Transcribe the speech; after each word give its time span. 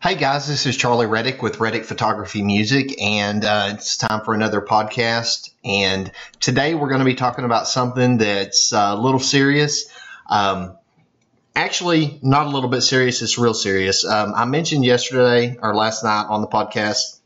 Hey 0.00 0.14
guys, 0.14 0.46
this 0.46 0.64
is 0.64 0.76
Charlie 0.76 1.06
Rettig 1.06 1.42
with 1.42 1.58
Rettig 1.58 1.84
Photography 1.84 2.40
Music, 2.42 3.02
and 3.02 3.44
uh, 3.44 3.70
it's 3.72 3.96
time 3.96 4.24
for 4.24 4.32
another 4.32 4.60
podcast. 4.60 5.50
And 5.64 6.12
today 6.38 6.76
we're 6.76 6.88
going 6.88 7.00
to 7.00 7.04
be 7.04 7.16
talking 7.16 7.44
about 7.44 7.66
something 7.66 8.18
that's 8.18 8.72
uh, 8.72 8.94
a 8.96 8.96
little 8.96 9.18
serious. 9.18 9.92
Um, 10.30 10.78
actually, 11.56 12.20
not 12.22 12.46
a 12.46 12.50
little 12.50 12.70
bit 12.70 12.82
serious, 12.82 13.22
it's 13.22 13.38
real 13.38 13.54
serious. 13.54 14.04
Um, 14.04 14.34
I 14.36 14.44
mentioned 14.44 14.84
yesterday 14.84 15.58
or 15.60 15.74
last 15.74 16.04
night 16.04 16.26
on 16.28 16.42
the 16.42 16.46
podcast, 16.46 17.17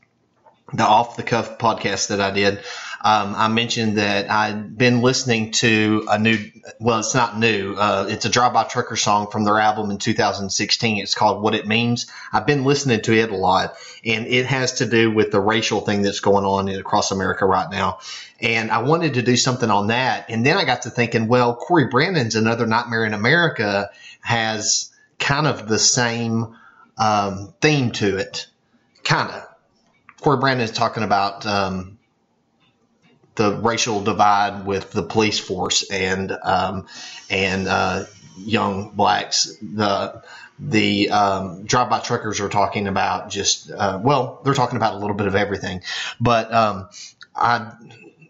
the 0.73 0.83
off 0.83 1.15
the 1.15 1.23
cuff 1.23 1.57
podcast 1.57 2.07
that 2.07 2.19
I 2.19 2.31
did. 2.31 2.59
Um, 3.05 3.35
I 3.35 3.49
mentioned 3.49 3.97
that 3.97 4.31
I'd 4.31 4.77
been 4.77 5.01
listening 5.01 5.51
to 5.51 6.05
a 6.09 6.17
new, 6.17 6.37
well, 6.79 6.99
it's 6.99 7.13
not 7.13 7.37
new. 7.37 7.75
Uh, 7.75 8.07
it's 8.09 8.23
a 8.23 8.29
Drive 8.29 8.53
By 8.53 8.63
Trucker 8.63 8.95
song 8.95 9.29
from 9.29 9.43
their 9.43 9.59
album 9.59 9.91
in 9.91 9.97
2016. 9.97 11.03
It's 11.03 11.13
called 11.13 11.43
What 11.43 11.53
It 11.53 11.67
Means. 11.67 12.07
I've 12.31 12.47
been 12.47 12.63
listening 12.63 13.01
to 13.01 13.13
it 13.13 13.29
a 13.29 13.35
lot, 13.35 13.75
and 14.05 14.25
it 14.25 14.45
has 14.45 14.75
to 14.75 14.85
do 14.85 15.11
with 15.11 15.31
the 15.31 15.41
racial 15.41 15.81
thing 15.81 16.01
that's 16.01 16.21
going 16.21 16.45
on 16.45 16.69
across 16.69 17.11
America 17.11 17.45
right 17.45 17.69
now. 17.69 17.99
And 18.39 18.71
I 18.71 18.83
wanted 18.83 19.15
to 19.15 19.21
do 19.21 19.35
something 19.35 19.69
on 19.69 19.87
that. 19.87 20.29
And 20.29 20.45
then 20.45 20.57
I 20.57 20.63
got 20.63 20.83
to 20.83 20.89
thinking, 20.89 21.27
well, 21.27 21.57
Corey 21.57 21.87
Branan's 21.87 22.35
Another 22.35 22.65
Nightmare 22.65 23.03
in 23.03 23.13
America 23.13 23.89
has 24.21 24.91
kind 25.19 25.45
of 25.45 25.67
the 25.67 25.79
same 25.79 26.55
um, 26.97 27.53
theme 27.59 27.91
to 27.91 28.15
it. 28.15 28.47
Kind 29.03 29.29
of. 29.29 29.52
Corey 30.23 30.37
Branan 30.37 30.61
is 30.61 30.71
talking 30.71 31.03
about 31.03 31.45
um, 31.45 31.99
the 33.35 33.57
racial 33.57 34.01
divide 34.01 34.65
with 34.65 34.91
the 34.91 35.03
police 35.03 35.37
force 35.37 35.89
and 35.91 36.31
um, 36.31 36.87
and 37.29 37.67
uh, 37.67 38.05
young 38.37 38.91
blacks. 38.91 39.57
The 39.61 40.23
the 40.57 41.09
um, 41.09 41.65
drive-by 41.65 41.99
truckers 41.99 42.39
are 42.39 42.47
talking 42.47 42.87
about 42.87 43.31
just 43.31 43.69
uh, 43.69 43.99
well, 44.01 44.39
they're 44.45 44.53
talking 44.53 44.77
about 44.77 44.93
a 44.93 44.97
little 44.97 45.15
bit 45.15 45.27
of 45.27 45.35
everything, 45.35 45.81
but 46.21 46.53
um, 46.53 46.87
I 47.35 47.73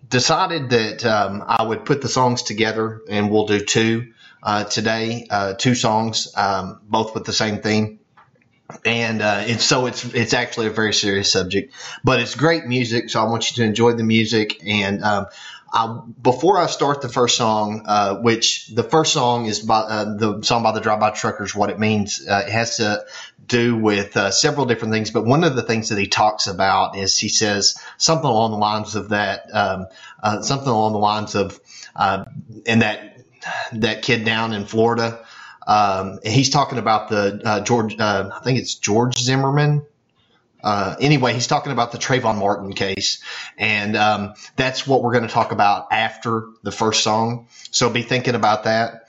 decided 0.10 0.72
that 0.72 1.06
um, 1.06 1.44
I 1.48 1.62
would 1.62 1.86
put 1.86 2.02
the 2.02 2.10
songs 2.10 2.42
together 2.42 3.02
and 3.08 3.30
we'll 3.30 3.46
do 3.46 3.60
two 3.60 4.14
uh, 4.42 4.64
today, 4.64 5.28
uh, 5.30 5.54
two 5.54 5.76
songs, 5.76 6.34
um, 6.36 6.82
both 6.90 7.14
with 7.14 7.26
the 7.26 7.34
same 7.34 7.62
theme 7.62 8.00
and 8.86 9.22
uh, 9.22 9.44
it's 9.46 9.64
so 9.64 9.86
it's 9.86 10.06
it's 10.14 10.34
actually 10.34 10.68
a 10.68 10.72
very 10.72 10.94
serious 10.94 11.32
subject, 11.32 11.74
but 12.04 12.20
it's 12.20 12.36
great 12.36 12.66
music. 12.66 13.10
So 13.10 13.22
I 13.22 13.30
want 13.30 13.50
you 13.50 13.56
to 13.58 13.64
enjoy 13.64 13.94
the 13.94 14.04
music. 14.04 14.62
And 14.66 15.04
um, 15.04 15.28
I, 15.72 16.00
before 16.22 16.60
I 16.60 16.68
start 16.68 17.02
the 17.02 17.10
first 17.10 17.38
song, 17.38 17.84
uh, 17.86 18.16
which 18.18 18.68
the 18.68 18.84
first 18.84 19.14
song 19.14 19.46
is 19.46 19.60
by 19.60 19.80
uh, 19.80 20.16
the 20.16 20.44
song 20.44 20.64
by 20.64 20.72
the 20.72 20.82
Drive 20.82 21.00
By 21.00 21.12
Truckers, 21.12 21.56
what 21.56 21.70
it 21.70 21.80
means 21.80 22.26
uh, 22.28 22.44
it 22.46 22.52
has 22.52 22.78
to 22.78 23.06
do 23.46 23.78
with 23.78 24.16
uh, 24.16 24.32
several 24.32 24.66
different 24.66 24.94
things. 24.94 25.12
But 25.12 25.26
one 25.26 25.44
of 25.44 25.56
the 25.56 25.64
things 25.64 25.90
that 25.90 25.98
he 25.98 26.08
talks 26.08 26.48
about 26.48 26.98
is 26.98 27.18
he 27.18 27.30
says 27.30 27.76
something 27.98 28.30
along 28.30 28.52
the 28.52 28.58
lines 28.58 28.96
of 28.96 29.10
that, 29.10 29.48
um, 29.54 29.88
uh, 30.22 30.42
something 30.42 30.70
along 30.70 30.94
the 30.94 31.00
lines 31.00 31.36
of, 31.36 31.60
and 31.96 32.82
that 32.82 33.14
that 33.74 34.02
kid 34.02 34.26
down 34.26 34.54
in 34.54 34.66
Florida. 34.66 35.23
Um, 35.68 36.20
he's 36.24 36.50
talking 36.50 36.78
about 36.78 37.10
the 37.10 37.42
uh, 37.44 37.60
George, 37.62 37.98
uh, 38.00 38.30
I 38.34 38.40
think 38.44 38.60
it's 38.60 38.76
George 38.76 39.18
Zimmerman. 39.18 39.86
Uh, 40.64 40.96
anyway, 41.02 41.34
he's 41.34 41.48
talking 41.48 41.74
about 41.74 41.92
the 41.92 41.98
Trayvon 41.98 42.38
Martin 42.38 42.72
case, 42.72 43.22
and 43.58 43.98
um, 43.98 44.34
that's 44.56 44.88
what 44.88 45.04
we're 45.04 45.12
going 45.12 45.28
to 45.28 45.34
talk 45.34 45.52
about 45.52 45.88
after 45.92 46.46
the 46.64 46.72
first 46.72 47.04
song. 47.04 47.48
So 47.72 47.90
be 47.90 48.02
thinking 48.02 48.36
about 48.36 48.64
that. 48.64 49.03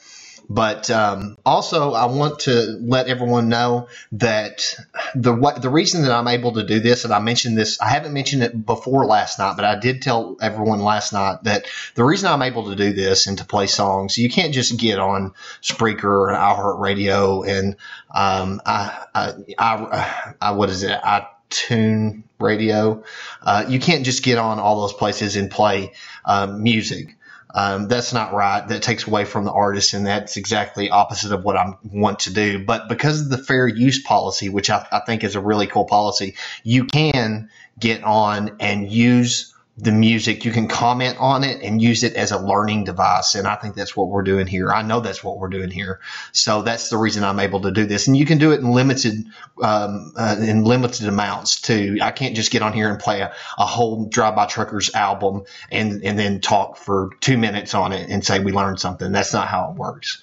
But 0.48 0.90
um, 0.90 1.38
also, 1.44 1.92
I 1.92 2.06
want 2.06 2.40
to 2.40 2.78
let 2.80 3.08
everyone 3.08 3.48
know 3.48 3.88
that 4.12 4.76
the 5.14 5.32
what, 5.32 5.62
the 5.62 5.70
reason 5.70 6.02
that 6.02 6.12
I'm 6.12 6.28
able 6.28 6.52
to 6.52 6.64
do 6.64 6.80
this, 6.80 7.04
and 7.04 7.14
I 7.14 7.18
mentioned 7.18 7.56
this, 7.56 7.80
I 7.80 7.88
haven't 7.88 8.12
mentioned 8.12 8.42
it 8.42 8.66
before 8.66 9.06
last 9.06 9.38
night, 9.38 9.56
but 9.56 9.64
I 9.64 9.78
did 9.78 10.02
tell 10.02 10.36
everyone 10.42 10.80
last 10.80 11.12
night 11.12 11.44
that 11.44 11.66
the 11.94 12.04
reason 12.04 12.28
I'm 12.28 12.42
able 12.42 12.68
to 12.70 12.76
do 12.76 12.92
this 12.92 13.26
and 13.26 13.38
to 13.38 13.44
play 13.44 13.66
songs, 13.66 14.18
you 14.18 14.28
can't 14.28 14.52
just 14.52 14.78
get 14.78 14.98
on 14.98 15.32
Spreaker 15.62 16.04
or 16.04 16.28
iHeartRadio 16.28 17.48
and 17.48 17.76
um, 18.14 18.60
I, 18.66 19.06
I, 19.14 19.32
I, 19.58 20.34
I, 20.40 20.50
what 20.52 20.68
is 20.68 20.82
it? 20.82 20.92
I 20.92 21.26
tune 21.48 22.24
radio. 22.38 23.02
Uh, 23.42 23.64
you 23.68 23.80
can't 23.80 24.04
just 24.04 24.22
get 24.22 24.38
on 24.38 24.58
all 24.58 24.82
those 24.82 24.92
places 24.92 25.36
and 25.36 25.50
play 25.50 25.92
um, 26.24 26.62
music. 26.62 27.16
Um, 27.54 27.86
that's 27.86 28.12
not 28.12 28.34
right. 28.34 28.66
That 28.66 28.82
takes 28.82 29.06
away 29.06 29.24
from 29.24 29.44
the 29.44 29.52
artist, 29.52 29.94
and 29.94 30.04
that's 30.04 30.36
exactly 30.36 30.90
opposite 30.90 31.30
of 31.30 31.44
what 31.44 31.56
I 31.56 31.74
want 31.84 32.20
to 32.20 32.34
do. 32.34 32.64
But 32.64 32.88
because 32.88 33.20
of 33.20 33.30
the 33.30 33.38
fair 33.38 33.68
use 33.68 34.02
policy, 34.02 34.48
which 34.48 34.70
I, 34.70 34.84
I 34.90 35.00
think 35.06 35.22
is 35.22 35.36
a 35.36 35.40
really 35.40 35.68
cool 35.68 35.84
policy, 35.84 36.34
you 36.64 36.86
can 36.86 37.50
get 37.78 38.02
on 38.02 38.56
and 38.58 38.90
use 38.90 39.53
the 39.76 39.90
music. 39.90 40.44
You 40.44 40.52
can 40.52 40.68
comment 40.68 41.16
on 41.18 41.42
it 41.42 41.62
and 41.62 41.82
use 41.82 42.04
it 42.04 42.14
as 42.14 42.30
a 42.30 42.38
learning 42.38 42.84
device. 42.84 43.34
And 43.34 43.46
I 43.46 43.56
think 43.56 43.74
that's 43.74 43.96
what 43.96 44.08
we're 44.08 44.22
doing 44.22 44.46
here. 44.46 44.70
I 44.70 44.82
know 44.82 45.00
that's 45.00 45.24
what 45.24 45.38
we're 45.38 45.48
doing 45.48 45.70
here. 45.70 46.00
So 46.32 46.62
that's 46.62 46.90
the 46.90 46.96
reason 46.96 47.24
I'm 47.24 47.40
able 47.40 47.62
to 47.62 47.72
do 47.72 47.84
this. 47.84 48.06
And 48.06 48.16
you 48.16 48.24
can 48.24 48.38
do 48.38 48.52
it 48.52 48.60
in 48.60 48.70
limited, 48.70 49.26
um, 49.60 50.12
uh, 50.16 50.36
in 50.38 50.62
limited 50.62 51.08
amounts 51.08 51.60
too. 51.60 51.98
I 52.00 52.12
can't 52.12 52.36
just 52.36 52.52
get 52.52 52.62
on 52.62 52.72
here 52.72 52.88
and 52.88 53.00
play 53.00 53.20
a, 53.20 53.32
a 53.58 53.66
whole 53.66 54.06
Drive 54.06 54.36
By 54.36 54.46
Truckers 54.46 54.94
album 54.94 55.42
and, 55.72 56.04
and 56.04 56.16
then 56.16 56.40
talk 56.40 56.76
for 56.76 57.10
two 57.20 57.36
minutes 57.36 57.74
on 57.74 57.92
it 57.92 58.10
and 58.10 58.24
say 58.24 58.38
we 58.38 58.52
learned 58.52 58.78
something. 58.78 59.10
That's 59.10 59.32
not 59.32 59.48
how 59.48 59.70
it 59.70 59.76
works. 59.76 60.22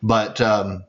But, 0.00 0.40
um, 0.40 0.84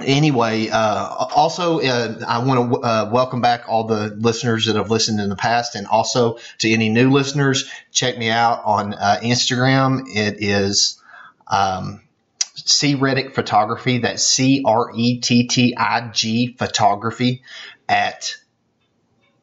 anyway, 0.00 0.68
uh, 0.68 1.26
also, 1.34 1.80
uh, 1.80 2.24
I 2.26 2.38
want 2.38 2.72
to 2.72 2.80
uh, 2.80 3.10
welcome 3.12 3.40
back 3.40 3.64
all 3.68 3.84
the 3.84 4.08
listeners 4.08 4.66
that 4.66 4.76
have 4.76 4.90
listened 4.90 5.20
in 5.20 5.28
the 5.28 5.36
past, 5.36 5.74
and 5.74 5.86
also 5.86 6.38
to 6.58 6.70
any 6.70 6.88
new 6.88 7.10
listeners, 7.10 7.70
check 7.92 8.18
me 8.18 8.30
out 8.30 8.62
on 8.64 8.94
uh, 8.94 9.18
Instagram. 9.22 10.04
It 10.14 10.42
is 10.42 11.02
um, 11.46 12.02
C 12.54 12.94
Rettig 12.94 13.34
Photography. 13.34 13.98
That's 13.98 14.22
C 14.22 14.62
R 14.64 14.90
E 14.94 15.20
T 15.20 15.46
T 15.46 15.74
I 15.76 16.08
G 16.12 16.54
Photography 16.58 17.42
at 17.88 18.36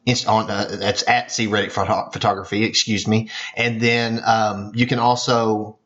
it's 0.06 0.26
on 0.26 0.50
uh, 0.50 0.68
that's 0.80 1.08
at 1.08 1.32
C 1.32 1.48
Rettig 1.48 1.72
Photography. 1.72 2.66
Excuse 2.66 3.08
me, 3.08 3.30
and 3.56 3.80
then 3.80 4.22
um, 4.26 4.72
you 4.76 4.86
can 4.86 5.00
also 5.00 5.78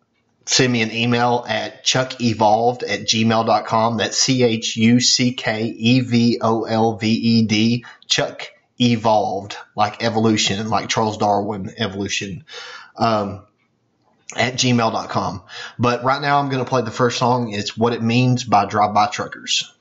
send 0.48 0.72
me 0.74 0.82
an 0.82 0.92
email 0.92 1.46
at 1.48 1.84
chuckevolved 1.84 2.84
at 2.84 3.02
gmail.com. 3.02 3.98
That's 3.98 4.18
C 4.18 4.44
H 4.44 4.78
U 4.78 5.00
C 5.00 5.34
K 5.34 5.66
E 5.66 6.00
V 6.00 6.40
O 6.42 6.64
L 6.64 6.96
V 6.96 7.08
E 7.08 7.42
D, 7.44 7.86
Chuck 8.08 8.48
Evolved, 8.80 9.58
like 9.76 10.04
evolution, 10.04 10.70
like 10.70 10.90
Charles 10.90 11.18
Darwin 11.18 11.74
evolution, 11.78 12.46
um, 12.96 13.44
at 14.36 14.54
gmail.com. 14.54 15.44
But 15.78 16.04
right 16.04 16.22
now 16.22 16.40
I'm 16.40 16.50
going 16.50 16.64
to 16.64 16.70
play 16.70 16.82
the 16.82 16.92
first 16.92 17.18
song. 17.18 17.52
It's 17.52 17.78
What 17.78 17.94
It 17.94 18.02
Means 18.02 18.44
by 18.44 18.66
Drive 18.66 18.94
By 18.94 19.08
Truckers. 19.08 19.74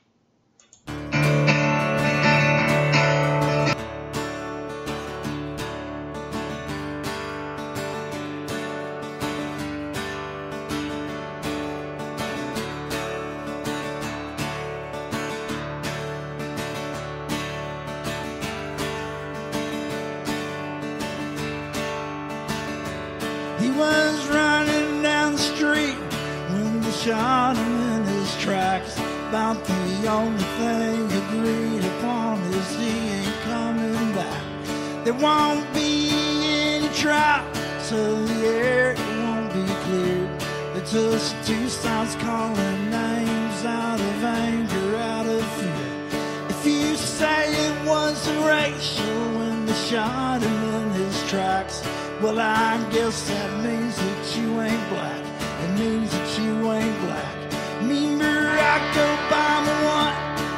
Shot 49.85 50.41
him 50.41 50.63
in 50.75 50.89
his 50.91 51.29
tracks. 51.29 51.81
Well, 52.21 52.39
I 52.39 52.83
guess 52.91 53.27
that 53.29 53.63
means 53.63 53.95
that 53.95 54.37
you 54.37 54.59
ain't 54.59 54.89
black. 54.89 55.23
It 55.63 55.79
means 55.79 56.11
that 56.11 56.39
you 56.39 56.71
ain't 56.71 56.99
black. 57.01 57.35
Me, 57.83 58.17
Barack 58.17 58.93
Obama, 59.11 59.75
what? 59.87 60.15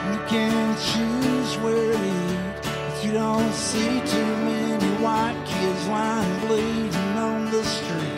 You 0.09 0.19
can 0.33 0.75
choose 0.91 1.57
where 1.63 1.93
to 1.93 2.05
eat. 2.05 2.39
But 2.63 3.03
you 3.03 3.11
don't 3.11 3.53
see 3.53 4.01
too 4.13 4.31
many 4.49 4.89
white 5.03 5.39
kids 5.45 5.87
lying 5.87 6.39
bleeding 6.47 7.17
on 7.17 7.51
the 7.51 7.63
street. 7.63 8.08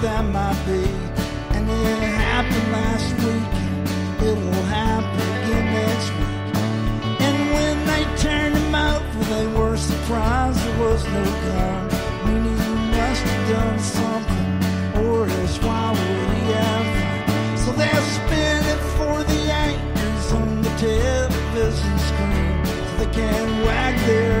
That 0.00 0.24
might 0.24 0.56
be. 0.64 0.84
And 1.54 1.68
it 1.68 1.98
happened 2.16 2.72
last 2.72 3.12
weekend. 3.20 3.88
It'll 4.22 4.62
happen 4.64 5.20
again 5.44 5.66
next 5.76 6.10
week. 6.16 6.54
And 7.26 7.36
when 7.54 7.76
they 7.86 8.04
turned 8.16 8.56
him 8.56 8.74
over, 8.74 9.24
they 9.34 9.46
were 9.46 9.76
surprised 9.76 10.58
there 10.58 10.78
was 10.80 11.04
no 11.04 11.24
gun. 11.24 11.88
Meaning 12.26 12.56
he 12.56 12.74
must 12.96 13.22
have 13.22 13.48
done 13.50 13.78
something, 13.78 15.04
or 15.04 15.26
else 15.28 15.58
why 15.58 15.90
would 15.90 16.28
he 16.36 16.52
have? 16.52 17.58
So 17.58 17.72
they're 17.72 18.06
spinning 18.16 18.82
for 18.96 19.22
the 19.24 19.40
anchors 19.52 20.32
on 20.32 20.62
the 20.62 20.70
television 20.80 21.98
screen, 22.08 22.64
so 22.64 23.04
they 23.04 23.10
can 23.12 23.64
wag 23.66 23.98
their 24.06 24.40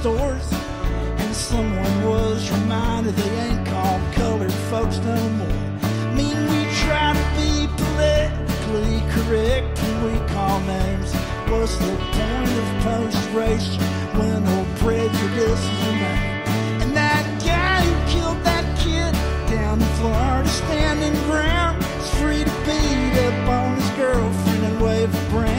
stores. 0.00 0.50
And 1.20 1.34
someone 1.34 2.04
was 2.06 2.50
reminded 2.50 3.14
they 3.16 3.38
ain't 3.46 3.66
called 3.66 4.00
colored 4.14 4.52
folks 4.70 4.98
no 4.98 5.28
more. 5.40 5.60
mean, 6.16 6.38
we 6.52 6.60
try 6.84 7.12
to 7.12 7.26
be 7.36 7.68
politically 7.76 8.98
correct 9.14 9.78
when 9.82 9.96
we 10.06 10.14
call 10.32 10.58
names. 10.60 11.12
What's 11.50 11.76
the 11.76 11.94
point 12.16 12.54
of 12.62 12.68
post-racial 12.88 13.82
when 14.16 14.42
no 14.44 14.66
prejudices 14.76 15.78
remain? 15.86 16.48
And 16.82 16.96
that 16.96 17.24
guy 17.44 17.84
who 17.84 17.94
killed 18.12 18.42
that 18.44 18.64
kid 18.78 19.12
down 19.52 19.82
in 19.82 19.88
Florida 20.00 20.48
standing 20.48 21.14
ground 21.28 21.76
is 22.00 22.10
free 22.14 22.42
to 22.44 22.54
beat 22.64 23.14
up 23.26 23.48
on 23.50 23.76
his 23.76 23.90
girlfriend 24.00 24.64
and 24.64 24.80
wave 24.80 25.14
a 25.14 25.30
brand 25.30 25.49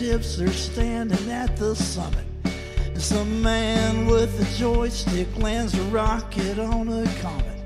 fingertips 0.00 0.40
are 0.40 0.52
standing 0.52 1.30
at 1.30 1.54
the 1.56 1.76
summit. 1.76 2.24
Some 2.94 3.42
man 3.42 4.06
with 4.06 4.40
a 4.40 4.58
joystick 4.58 5.28
lands 5.36 5.74
a 5.74 5.82
rocket 5.84 6.58
on 6.58 6.88
a 6.88 7.04
comet. 7.20 7.60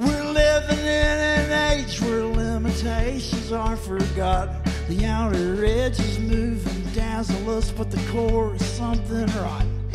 We're 0.00 0.24
living 0.24 0.78
in 0.78 1.18
an 1.30 1.78
age 1.78 2.00
where 2.00 2.24
limitations 2.24 3.52
are 3.52 3.76
forgotten. 3.76 4.56
The 4.88 5.04
outer 5.04 5.62
edges 5.64 6.18
move 6.18 6.66
and 6.66 6.94
dazzle 6.94 7.50
us, 7.50 7.70
but 7.70 7.90
the 7.90 8.02
core 8.10 8.54
is 8.54 8.64
something 8.64 9.26
rotten. 9.42 9.90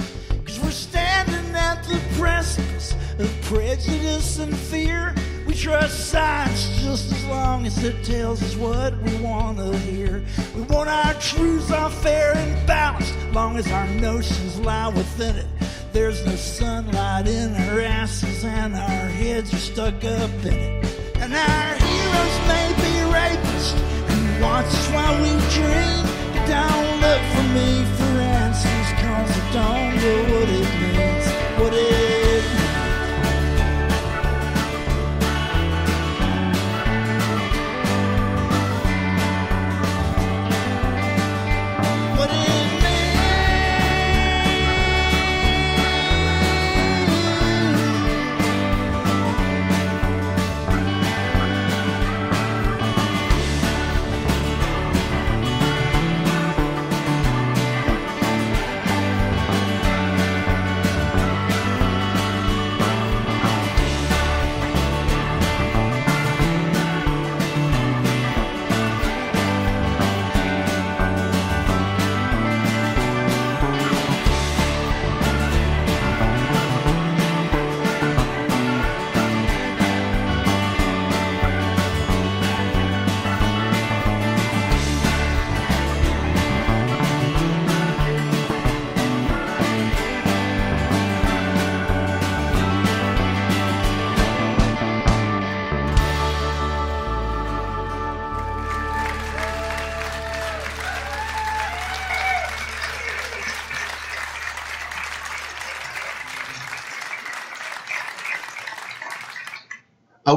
Cause 0.45 0.59
we're 0.59 0.69
standing 0.69 1.55
at 1.55 1.83
the 1.85 1.99
precipice 2.19 2.93
of 3.17 3.41
prejudice 3.41 4.37
and 4.37 4.55
fear. 4.55 5.15
We 5.45 5.53
trust 5.53 6.09
science 6.09 6.81
just 6.81 7.11
as 7.11 7.25
long 7.25 7.65
as 7.65 7.83
it 7.83 8.03
tells 8.03 8.41
us 8.41 8.55
what 8.55 8.97
we 9.01 9.15
want 9.17 9.57
to 9.57 9.77
hear. 9.79 10.23
We 10.55 10.61
want 10.61 10.89
our 10.89 11.13
truths 11.15 11.69
all 11.71 11.89
fair 11.89 12.35
and 12.35 12.67
balanced, 12.67 13.13
long 13.33 13.57
as 13.57 13.69
our 13.71 13.87
notions 13.87 14.59
lie 14.59 14.87
within 14.87 15.35
it. 15.35 15.47
There's 15.91 16.25
no 16.25 16.35
sunlight 16.35 17.27
in 17.27 17.53
our 17.55 17.81
asses, 17.81 18.43
and 18.45 18.73
our 18.73 19.07
heads 19.07 19.53
are 19.53 19.57
stuck 19.57 19.95
up 20.03 20.31
in 20.45 20.53
it. 20.53 21.15
And 21.17 21.33
our 21.33 21.75
heroes 21.75 22.37
may 22.47 22.73
be 22.77 22.93
rapists 23.13 23.75
and 24.09 24.41
watch 24.41 24.65
us 24.65 24.87
while 24.91 25.21
we 25.21 25.29
dream. 25.51 26.03
Don't 26.47 27.01
look 27.01 27.21
for 27.33 27.47
me 27.53 27.83
for 27.97 28.19
answers, 28.19 28.89
cause 29.01 29.31
I 29.31 29.53
don't 29.53 29.95
know 29.97 30.39
what 30.39 30.49
it 30.49 30.73
means. 30.75 30.82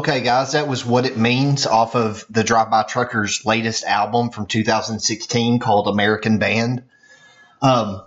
Okay, 0.09 0.21
guys, 0.21 0.53
that 0.53 0.69
was 0.69 0.87
what 0.87 1.05
it 1.05 1.19
means 1.19 1.67
off 1.67 1.97
of 1.97 2.25
the 2.31 2.45
Drive 2.45 2.71
By 2.71 2.85
Truckers' 2.85 3.45
latest 3.45 3.83
album 3.83 4.31
from 4.31 4.47
2016 4.47 5.59
called 5.59 5.89
American 5.89 6.39
Band. 6.39 6.85
Um, 7.61 8.03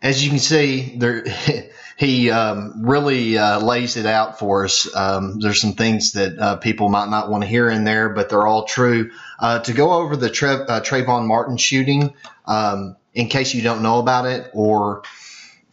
as 0.00 0.22
you 0.22 0.30
can 0.30 0.38
see, 0.38 0.94
there 0.96 1.24
he 1.96 2.30
um, 2.30 2.86
really 2.86 3.36
uh, 3.36 3.58
lays 3.58 3.96
it 3.96 4.06
out 4.06 4.38
for 4.38 4.64
us. 4.64 4.86
Um, 4.94 5.40
there's 5.40 5.60
some 5.60 5.72
things 5.72 6.12
that 6.12 6.38
uh, 6.38 6.56
people 6.58 6.88
might 6.88 7.10
not 7.10 7.28
want 7.28 7.42
to 7.42 7.48
hear 7.48 7.68
in 7.68 7.82
there, 7.82 8.10
but 8.10 8.28
they're 8.28 8.46
all 8.46 8.64
true. 8.64 9.10
Uh, 9.40 9.58
to 9.58 9.72
go 9.72 9.94
over 9.94 10.14
the 10.14 10.30
Trev, 10.30 10.66
uh, 10.68 10.80
Trayvon 10.82 11.26
Martin 11.26 11.56
shooting, 11.56 12.14
um, 12.46 12.94
in 13.12 13.26
case 13.26 13.54
you 13.54 13.62
don't 13.62 13.82
know 13.82 13.98
about 13.98 14.26
it, 14.26 14.52
or 14.52 15.02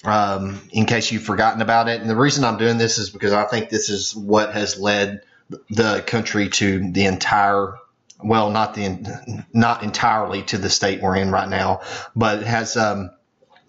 um, 0.03 0.61
in 0.71 0.85
case 0.85 1.11
you've 1.11 1.23
forgotten 1.23 1.61
about 1.61 1.87
it. 1.87 2.01
And 2.01 2.09
the 2.09 2.15
reason 2.15 2.43
I'm 2.43 2.57
doing 2.57 2.77
this 2.77 2.97
is 2.97 3.09
because 3.09 3.33
I 3.33 3.45
think 3.45 3.69
this 3.69 3.89
is 3.89 4.15
what 4.15 4.53
has 4.53 4.79
led 4.79 5.21
the 5.69 6.03
country 6.05 6.49
to 6.49 6.91
the 6.91 7.05
entire 7.05 7.77
well, 8.23 8.51
not 8.51 8.75
the 8.75 9.45
not 9.51 9.83
entirely 9.83 10.43
to 10.43 10.57
the 10.57 10.69
state 10.69 11.01
we're 11.01 11.15
in 11.15 11.31
right 11.31 11.49
now, 11.49 11.81
but 12.15 12.43
has 12.43 12.77
um, 12.77 13.09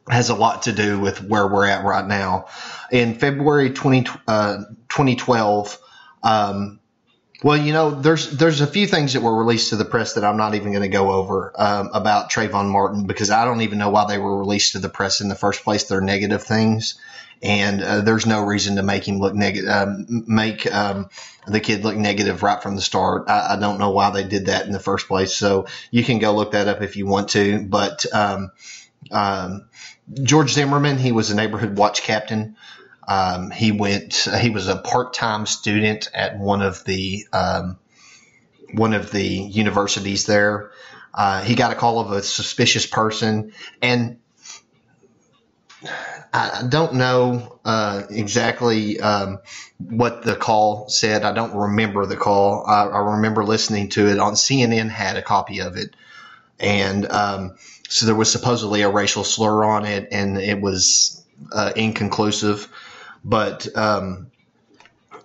has 0.09 0.29
a 0.31 0.35
lot 0.35 0.63
to 0.63 0.73
do 0.73 1.01
with 1.01 1.23
where 1.23 1.47
we're 1.47 1.67
at 1.67 1.85
right 1.85 2.07
now. 2.07 2.47
In 2.91 3.15
February 3.15 3.71
20, 3.71 4.07
uh, 4.29 4.57
2012, 4.89 5.79
um, 6.23 6.81
well, 7.43 7.57
you 7.57 7.73
know, 7.73 7.91
there's 7.91 8.31
there's 8.31 8.61
a 8.61 8.67
few 8.67 8.87
things 8.87 9.15
that 9.15 9.23
were 9.23 9.37
released 9.37 9.71
to 9.71 9.77
the 9.77 9.85
press 9.85 10.15
that 10.15 10.25
I'm 10.25 10.37
not 10.37 10.55
even 10.55 10.73
going 10.73 10.83
to 10.83 10.89
go 10.89 11.11
over 11.11 11.53
um, 11.57 11.91
about 11.93 12.31
Trayvon 12.31 12.71
Martin 12.71 13.07
because 13.07 13.31
I 13.31 13.45
don't 13.45 13.63
even 13.63 13.79
know 13.79 13.91
why 13.91 14.07
they 14.07 14.19
were 14.19 14.39
released 14.39 14.73
to 14.73 14.79
the 14.79 14.89
press 14.89 15.21
in 15.21 15.29
the 15.29 15.35
first 15.35 15.65
place. 15.65 15.85
They're 15.85 16.01
negative 16.01 16.45
things, 16.45 17.01
and 17.43 17.83
uh, 17.83 18.01
there's 18.03 18.27
no 18.27 18.45
reason 18.45 18.77
to 18.77 18.83
make 18.83 19.07
him 19.07 19.19
look 19.19 19.35
negative, 19.35 19.69
um, 19.69 20.07
make 20.29 20.73
um, 20.73 21.09
the 21.47 21.61
kid 21.61 21.83
look 21.83 21.97
negative 21.97 22.45
right 22.45 22.63
from 22.63 22.77
the 22.77 22.83
start. 22.83 23.29
I, 23.29 23.55
I, 23.55 23.61
don't 23.61 23.79
know 23.79 23.91
why 23.91 24.11
they 24.11 24.23
did 24.23 24.47
that 24.47 24.67
in 24.67 24.73
the 24.73 24.79
first 24.79 25.09
place. 25.09 25.35
So 25.35 25.67
you 25.91 26.05
can 26.05 26.21
go 26.21 26.35
look 26.35 26.53
that 26.53 26.69
up 26.69 26.83
if 26.83 26.97
you 26.97 27.07
want 27.07 27.31
to. 27.31 27.65
But 27.65 28.07
um, 28.15 28.53
um, 29.11 29.69
George 30.23 30.53
Zimmerman, 30.53 30.99
he 30.99 31.11
was 31.11 31.31
a 31.31 31.37
neighborhood 31.37 31.77
watch 31.77 32.03
captain. 32.03 32.57
Um, 33.07 33.51
he 33.51 33.73
went. 33.73 34.29
He 34.41 34.51
was 34.51 34.69
a 34.69 34.77
part-time 34.77 35.47
student 35.47 36.09
at 36.15 36.39
one 36.39 36.63
of 36.63 36.85
the 36.85 37.27
um, 37.33 37.79
one 38.73 38.95
of 38.95 39.11
the 39.11 39.27
universities 39.27 40.27
there. 40.27 40.71
Uh, 41.15 41.43
he 41.43 41.55
got 41.55 41.73
a 41.73 41.75
call 41.75 42.01
of 42.01 42.13
a 42.13 42.23
suspicious 42.23 42.87
person, 42.87 43.53
and 43.83 44.19
I 46.33 46.65
don't 46.69 46.95
know 46.95 47.59
uh, 47.65 48.05
exactly 48.09 49.01
um, 49.01 49.41
what 49.79 50.23
the 50.23 50.37
call 50.37 50.89
said. 50.89 51.25
I 51.25 51.33
don't 51.33 51.55
remember 51.55 52.07
the 52.07 52.17
call. 52.17 52.65
I, 52.67 52.85
I, 52.85 52.99
remember 53.17 53.45
listening 53.45 53.91
to 53.91 54.09
it 54.09 54.19
on 54.19 54.35
CNN. 54.35 54.89
Had 54.89 55.17
a 55.17 55.23
copy 55.23 55.61
of 55.61 55.77
it, 55.77 55.95
and 56.59 57.11
um, 57.11 57.57
so 57.89 58.07
there 58.07 58.15
was 58.15 58.33
supposedly 58.33 58.83
a 58.83 58.89
racial 58.89 59.25
slur 59.25 59.65
on 59.65 59.85
it, 59.85 60.09
and 60.13 60.39
it 60.39 60.61
was 60.61 61.23
uh, 61.53 61.73
inconclusive. 61.77 62.69
But 63.25 63.69
um, 63.77 64.31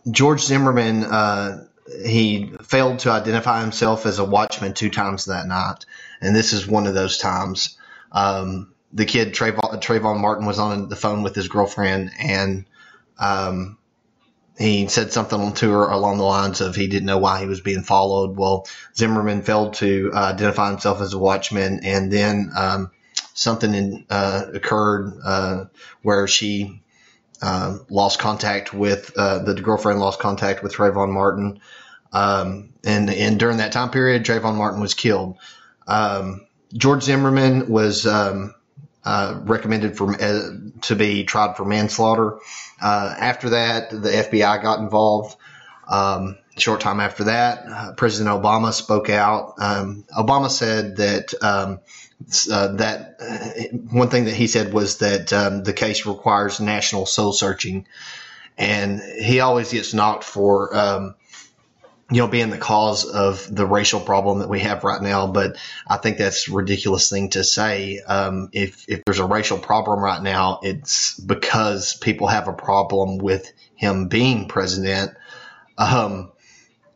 George 0.10 0.42
Zimmerman, 0.42 1.04
uh, 1.04 1.66
he 2.06 2.51
failed 2.62 3.00
to 3.00 3.12
identify 3.12 3.62
himself 3.62 4.06
as 4.06 4.20
a 4.20 4.25
watchman 4.25 4.74
two 4.74 4.89
times 4.89 5.25
that 5.25 5.48
night, 5.48 5.86
and 6.22 6.36
this 6.36 6.54
is 6.54 6.68
one 6.68 6.88
of 6.88 6.94
those 6.94 7.18
times. 7.18 7.77
Um, 8.12 8.74
the 8.94 9.06
kid 9.06 9.34
Trayvon, 9.34 9.82
Trayvon, 9.82 10.20
Martin 10.20 10.46
was 10.46 10.60
on 10.60 10.89
the 10.89 10.96
phone 10.96 11.24
with 11.24 11.36
his 11.36 11.48
girlfriend, 11.48 12.12
and 12.20 12.66
um, 13.20 13.77
he 14.58 14.88
said 14.88 15.12
something 15.12 15.54
to 15.54 15.72
her 15.72 15.88
along 15.88 16.18
the 16.18 16.24
lines 16.24 16.62
of 16.62 16.75
he 16.75 16.88
didn't 16.88 17.06
know 17.06 17.18
why 17.18 17.39
he 17.39 17.48
was 17.48 17.62
being 17.62 17.84
followed. 17.84 18.38
Well, 18.38 18.68
Zimmerman 18.96 19.42
failed 19.44 19.75
to 19.75 20.12
uh, 20.13 20.34
identify 20.34 20.70
himself 20.70 21.01
as 21.01 21.13
a 21.13 21.20
watchman, 21.20 21.82
and 21.84 22.12
then 22.12 22.51
um, 22.56 22.92
something 23.34 23.74
in, 23.74 24.06
uh, 24.10 24.46
occurred 24.54 25.13
uh, 25.24 25.66
where 26.01 26.27
she 26.27 26.82
uh, 27.41 27.77
lost 27.89 28.20
contact 28.20 28.74
with 28.74 29.12
uh, 29.17 29.39
the 29.39 29.53
girlfriend 29.56 30.00
lost 30.00 30.20
contact 30.20 30.63
with 30.63 30.74
Trayvon 30.74 31.12
Martin, 31.12 31.60
um, 32.12 32.74
and 32.84 33.10
and 33.10 33.39
during 33.39 33.58
that 33.58 33.72
time 33.72 33.89
period, 33.91 34.24
Trayvon 34.24 34.56
Martin 34.56 34.82
was 34.82 34.94
killed. 34.94 35.38
Um, 35.88 36.48
George 36.74 37.03
Zimmerman 37.03 37.70
was 37.70 38.06
um, 38.06 38.53
uh, 39.03 39.39
recommended 39.44 39.98
for 39.98 40.13
uh, 40.22 40.50
to 40.82 40.96
be 40.96 41.24
tried 41.24 41.56
for 41.56 41.65
manslaughter. 41.65 42.39
Uh, 42.82 43.15
after 43.17 43.51
that, 43.51 43.89
the 43.89 44.10
FBI 44.10 44.62
got 44.62 44.79
involved. 44.79 45.38
Um, 45.88 46.38
short 46.58 46.82
time 46.82 47.00
after 47.00 47.25
that, 47.25 47.63
uh, 47.65 47.94
President 47.94 48.36
Obama 48.36 48.74
spoke 48.74 49.10
out. 49.10 49.53
Um, 49.60 50.03
Obama 50.17 50.50
said 50.50 50.98
that 50.98 51.34
um, 51.41 51.79
uh, 52.51 52.67
that 52.75 53.17
uh, 53.19 53.77
one 53.91 54.09
thing 54.09 54.25
that 54.25 54.33
he 54.33 54.47
said 54.47 54.74
was 54.74 54.97
that 54.97 55.31
um, 55.33 55.63
the 55.63 55.74
case 55.74 56.05
requires 56.05 56.59
national 56.59 57.05
soul 57.05 57.31
searching, 57.31 57.88
and 58.57 59.01
he 59.01 59.39
always 59.39 59.71
gets 59.71 59.93
knocked 59.93 60.24
for 60.24 60.75
um, 60.75 61.15
you 62.09 62.21
know, 62.21 62.27
being 62.27 62.50
the 62.50 62.57
cause 62.57 63.05
of 63.05 63.53
the 63.53 63.65
racial 63.65 64.00
problem 64.00 64.39
that 64.39 64.47
we 64.47 64.62
have 64.62 64.83
right 64.86 65.01
now. 65.01 65.27
But 65.27 65.57
I 65.86 65.97
think 65.97 66.17
that's 66.17 66.47
a 66.47 66.53
ridiculous 66.53 67.09
thing 67.09 67.31
to 67.31 67.43
say. 67.43 68.00
Um, 68.00 68.50
if, 68.53 68.86
if 68.88 69.03
there's 69.03 69.19
a 69.19 69.25
racial 69.25 69.57
problem 69.57 70.00
right 70.00 70.21
now, 70.21 70.62
it's 70.63 71.19
because 71.19 71.95
people 71.95 72.27
have 72.27 72.47
a 72.47 72.53
problem 72.53 73.17
with 73.17 73.51
him 73.75 74.07
being 74.07 74.47
president. 74.47 75.12
Um, 75.77 76.31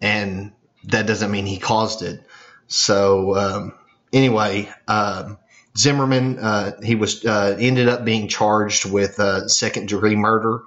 and 0.02 0.54
that 0.86 1.08
doesn't 1.08 1.30
mean 1.30 1.46
he 1.46 1.58
caused 1.58 2.04
it. 2.04 2.24
So, 2.68 3.36
um, 3.36 3.74
anyway, 4.14 4.72
um, 4.88 5.38
Zimmerman, 5.78 6.40
uh, 6.40 6.82
he 6.82 6.96
was, 6.96 7.26
uh, 7.26 7.56
ended 7.60 7.88
up 7.88 8.04
being 8.04 8.28
charged 8.28 8.86
with, 8.86 9.20
second 9.48 9.88
degree 9.88 10.16
murder. 10.16 10.64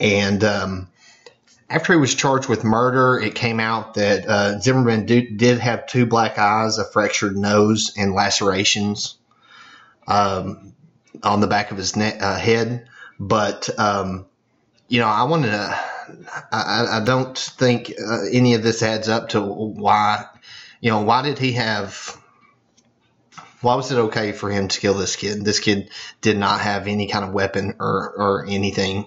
And, 0.00 0.42
um, 0.44 0.88
after 1.68 1.92
he 1.92 1.98
was 1.98 2.14
charged 2.14 2.48
with 2.48 2.64
murder, 2.64 3.18
it 3.18 3.34
came 3.34 3.58
out 3.58 3.94
that 3.94 4.28
uh, 4.28 4.60
Zimmerman 4.60 5.06
do, 5.06 5.28
did 5.36 5.58
have 5.58 5.86
two 5.86 6.06
black 6.06 6.38
eyes, 6.38 6.78
a 6.78 6.84
fractured 6.84 7.36
nose, 7.36 7.92
and 7.96 8.14
lacerations 8.14 9.18
um, 10.06 10.74
on 11.22 11.40
the 11.40 11.46
back 11.46 11.72
of 11.72 11.76
his 11.76 11.96
ne- 11.96 12.18
uh, 12.18 12.38
head. 12.38 12.88
But 13.18 13.68
um, 13.78 14.26
you 14.88 15.00
know, 15.00 15.08
I 15.08 15.24
wanted 15.24 15.50
to. 15.50 15.80
I, 16.52 17.00
I 17.00 17.04
don't 17.04 17.36
think 17.36 17.90
uh, 17.90 18.26
any 18.30 18.54
of 18.54 18.62
this 18.62 18.82
adds 18.82 19.08
up 19.08 19.30
to 19.30 19.40
why. 19.40 20.26
You 20.80 20.90
know, 20.90 21.02
why 21.02 21.22
did 21.22 21.38
he 21.38 21.52
have? 21.52 22.16
Why 23.66 23.74
was 23.74 23.90
it 23.90 23.98
okay 23.98 24.30
for 24.30 24.48
him 24.48 24.68
to 24.68 24.80
kill 24.80 24.94
this 24.94 25.16
kid? 25.16 25.44
This 25.44 25.58
kid 25.58 25.90
did 26.20 26.38
not 26.38 26.60
have 26.60 26.86
any 26.86 27.08
kind 27.08 27.24
of 27.24 27.32
weapon 27.32 27.74
or 27.80 28.14
or 28.16 28.46
anything. 28.48 29.06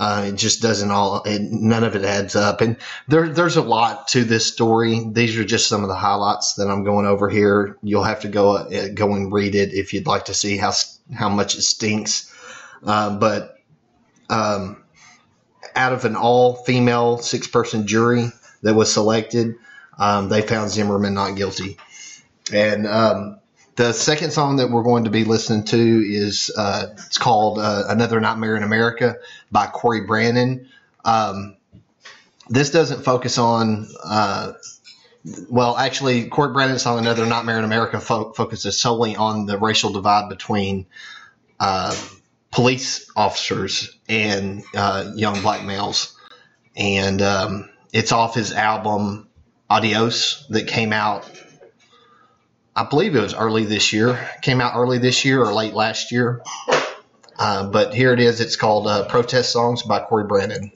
Uh, 0.00 0.24
it 0.28 0.34
just 0.34 0.60
doesn't 0.60 0.90
all, 0.90 1.22
it, 1.24 1.40
none 1.42 1.84
of 1.84 1.94
it 1.94 2.04
adds 2.04 2.34
up. 2.34 2.60
And 2.60 2.78
there, 3.06 3.28
there's 3.28 3.56
a 3.56 3.62
lot 3.62 4.08
to 4.08 4.24
this 4.24 4.46
story. 4.46 4.98
These 5.12 5.36
are 5.38 5.44
just 5.44 5.68
some 5.68 5.82
of 5.82 5.88
the 5.88 5.94
highlights 5.94 6.54
that 6.54 6.68
I'm 6.68 6.84
going 6.84 7.04
over 7.04 7.28
here. 7.28 7.76
You'll 7.82 8.02
have 8.02 8.22
to 8.22 8.28
go, 8.28 8.56
uh, 8.56 8.88
go 8.94 9.14
and 9.14 9.30
read 9.30 9.54
it 9.54 9.74
if 9.74 9.92
you'd 9.92 10.06
like 10.06 10.24
to 10.24 10.34
see 10.34 10.56
how, 10.56 10.72
how 11.14 11.28
much 11.28 11.54
it 11.54 11.62
stinks. 11.62 12.34
Uh, 12.82 13.18
but, 13.18 13.58
um, 14.30 14.82
out 15.76 15.92
of 15.92 16.06
an 16.06 16.16
all 16.16 16.54
female 16.54 17.18
six 17.18 17.46
person 17.46 17.86
jury 17.86 18.32
that 18.62 18.74
was 18.74 18.90
selected, 18.90 19.56
um, 19.98 20.30
they 20.30 20.40
found 20.40 20.70
Zimmerman 20.70 21.12
not 21.12 21.36
guilty. 21.36 21.76
And, 22.50 22.86
um, 22.86 23.39
the 23.80 23.94
second 23.94 24.30
song 24.30 24.56
that 24.56 24.70
we're 24.70 24.82
going 24.82 25.04
to 25.04 25.10
be 25.10 25.24
listening 25.24 25.64
to 25.64 26.04
is 26.06 26.52
uh, 26.54 26.88
it's 27.06 27.16
called 27.16 27.58
uh, 27.58 27.84
"Another 27.88 28.20
Nightmare 28.20 28.54
in 28.54 28.62
America" 28.62 29.16
by 29.50 29.68
Corey 29.68 30.02
Branan. 30.02 30.66
Um, 31.02 31.56
this 32.50 32.70
doesn't 32.70 33.04
focus 33.04 33.38
on. 33.38 33.88
Uh, 34.04 34.52
well, 35.48 35.78
actually, 35.78 36.28
Corey 36.28 36.52
Branan's 36.52 36.82
song 36.82 36.98
"Another 36.98 37.24
Nightmare 37.24 37.58
in 37.58 37.64
America" 37.64 38.00
fo- 38.00 38.34
focuses 38.34 38.78
solely 38.78 39.16
on 39.16 39.46
the 39.46 39.56
racial 39.56 39.90
divide 39.90 40.28
between 40.28 40.84
uh, 41.58 41.96
police 42.50 43.10
officers 43.16 43.96
and 44.10 44.62
uh, 44.74 45.10
young 45.14 45.40
black 45.40 45.64
males, 45.64 46.18
and 46.76 47.22
um, 47.22 47.70
it's 47.94 48.12
off 48.12 48.34
his 48.34 48.52
album 48.52 49.30
"Adios" 49.70 50.44
that 50.50 50.66
came 50.66 50.92
out 50.92 51.26
I 52.74 52.84
believe 52.84 53.16
it 53.16 53.20
was 53.20 53.34
early 53.34 53.64
this 53.64 53.92
year. 53.92 54.30
Came 54.42 54.60
out 54.60 54.76
early 54.76 54.98
this 54.98 55.24
year 55.24 55.42
or 55.42 55.52
late 55.52 55.74
last 55.74 56.12
year. 56.12 56.40
Uh, 57.36 57.68
but 57.68 57.92
here 57.92 58.12
it 58.12 58.20
is. 58.20 58.40
It's 58.40 58.54
called 58.54 58.86
uh, 58.86 59.08
Protest 59.08 59.50
Songs 59.50 59.82
by 59.82 60.00
Corey 60.00 60.24
Branan. 60.24 60.70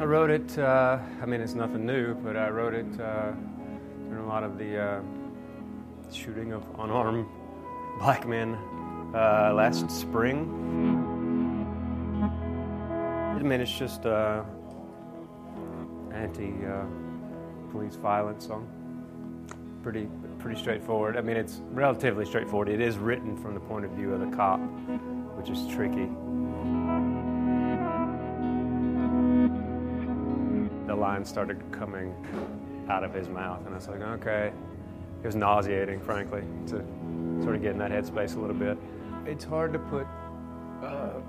I 0.00 0.04
wrote 0.04 0.30
it, 0.30 0.58
uh, 0.58 0.98
I 1.20 1.26
mean, 1.26 1.40
it's 1.40 1.54
nothing 1.54 1.84
new, 1.84 2.14
but 2.14 2.36
I 2.36 2.48
wrote 2.48 2.74
it 2.74 3.00
uh, 3.00 3.32
during 4.08 4.24
a 4.24 4.28
lot 4.28 4.44
of 4.44 4.56
the 4.56 4.78
uh, 4.78 5.00
shooting 6.12 6.52
of 6.52 6.64
unarmed 6.78 7.26
black 7.98 8.28
men 8.28 8.56
uh, 9.14 9.52
last 9.54 9.90
spring. 9.90 10.58
I 12.22 13.44
mean, 13.44 13.60
it's 13.60 13.76
just 13.76 14.06
uh, 14.06 14.42
anti-police 16.12 17.96
violence 17.96 18.46
song. 18.46 18.68
Pretty, 19.82 20.08
pretty 20.38 20.60
straightforward. 20.60 21.16
I 21.16 21.22
mean, 21.22 21.36
it's 21.36 21.60
relatively 21.72 22.24
straightforward. 22.24 22.68
It 22.68 22.80
is 22.80 22.98
written 22.98 23.36
from 23.36 23.54
the 23.54 23.60
point 23.60 23.84
of 23.84 23.90
view 23.92 24.14
of 24.14 24.20
the 24.20 24.36
cop, 24.36 24.60
which 25.36 25.50
is 25.50 25.66
tricky. 25.74 26.08
The 30.86 30.94
lines 30.94 31.28
started 31.28 31.60
coming 31.72 32.14
out 32.88 33.02
of 33.02 33.12
his 33.12 33.28
mouth, 33.28 33.66
and 33.66 33.74
I 33.74 33.78
was 33.78 33.88
like, 33.88 34.02
okay. 34.02 34.52
It 35.22 35.26
was 35.26 35.34
nauseating, 35.36 36.00
frankly, 36.00 36.42
to 36.66 36.84
sort 37.42 37.56
of 37.56 37.62
get 37.62 37.72
in 37.72 37.78
that 37.78 37.90
headspace 37.90 38.36
a 38.36 38.40
little 38.40 38.54
bit. 38.56 38.78
It's 39.24 39.44
hard 39.44 39.72
to 39.72 39.78
put 39.78 40.06
uh, 40.82 41.20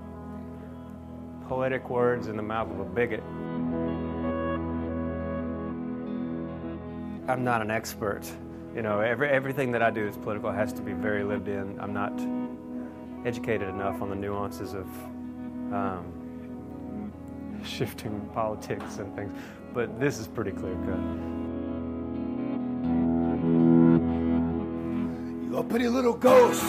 poetic 1.48 1.90
words 1.90 2.28
in 2.28 2.36
the 2.36 2.42
mouth 2.42 2.72
of 2.72 2.80
a 2.80 2.86
bigot. 2.86 3.22
I'm 7.28 7.44
not 7.44 7.62
an 7.62 7.70
expert. 7.70 8.30
You 8.76 8.82
know, 8.82 9.00
every, 9.00 9.30
everything 9.30 9.72
that 9.74 9.84
I 9.84 9.92
do 9.92 10.06
that's 10.06 10.18
political 10.18 10.52
has 10.52 10.74
to 10.74 10.82
be 10.82 10.94
very 10.94 11.24
lived 11.24 11.48
in. 11.48 11.80
I'm 11.80 11.94
not 11.94 12.20
educated 13.26 13.70
enough 13.70 14.02
on 14.02 14.10
the 14.10 14.16
nuances 14.16 14.74
of 14.74 14.88
um, 15.72 17.14
shifting 17.64 18.28
politics 18.34 18.98
and 18.98 19.16
things, 19.16 19.32
but 19.74 20.00
this 20.00 20.18
is 20.18 20.28
pretty 20.28 20.52
clear 20.52 20.74
cut. 20.74 21.00
You're 25.48 25.60
a 25.60 25.64
pretty 25.64 25.88
little 25.88 26.14
ghost. 26.14 26.64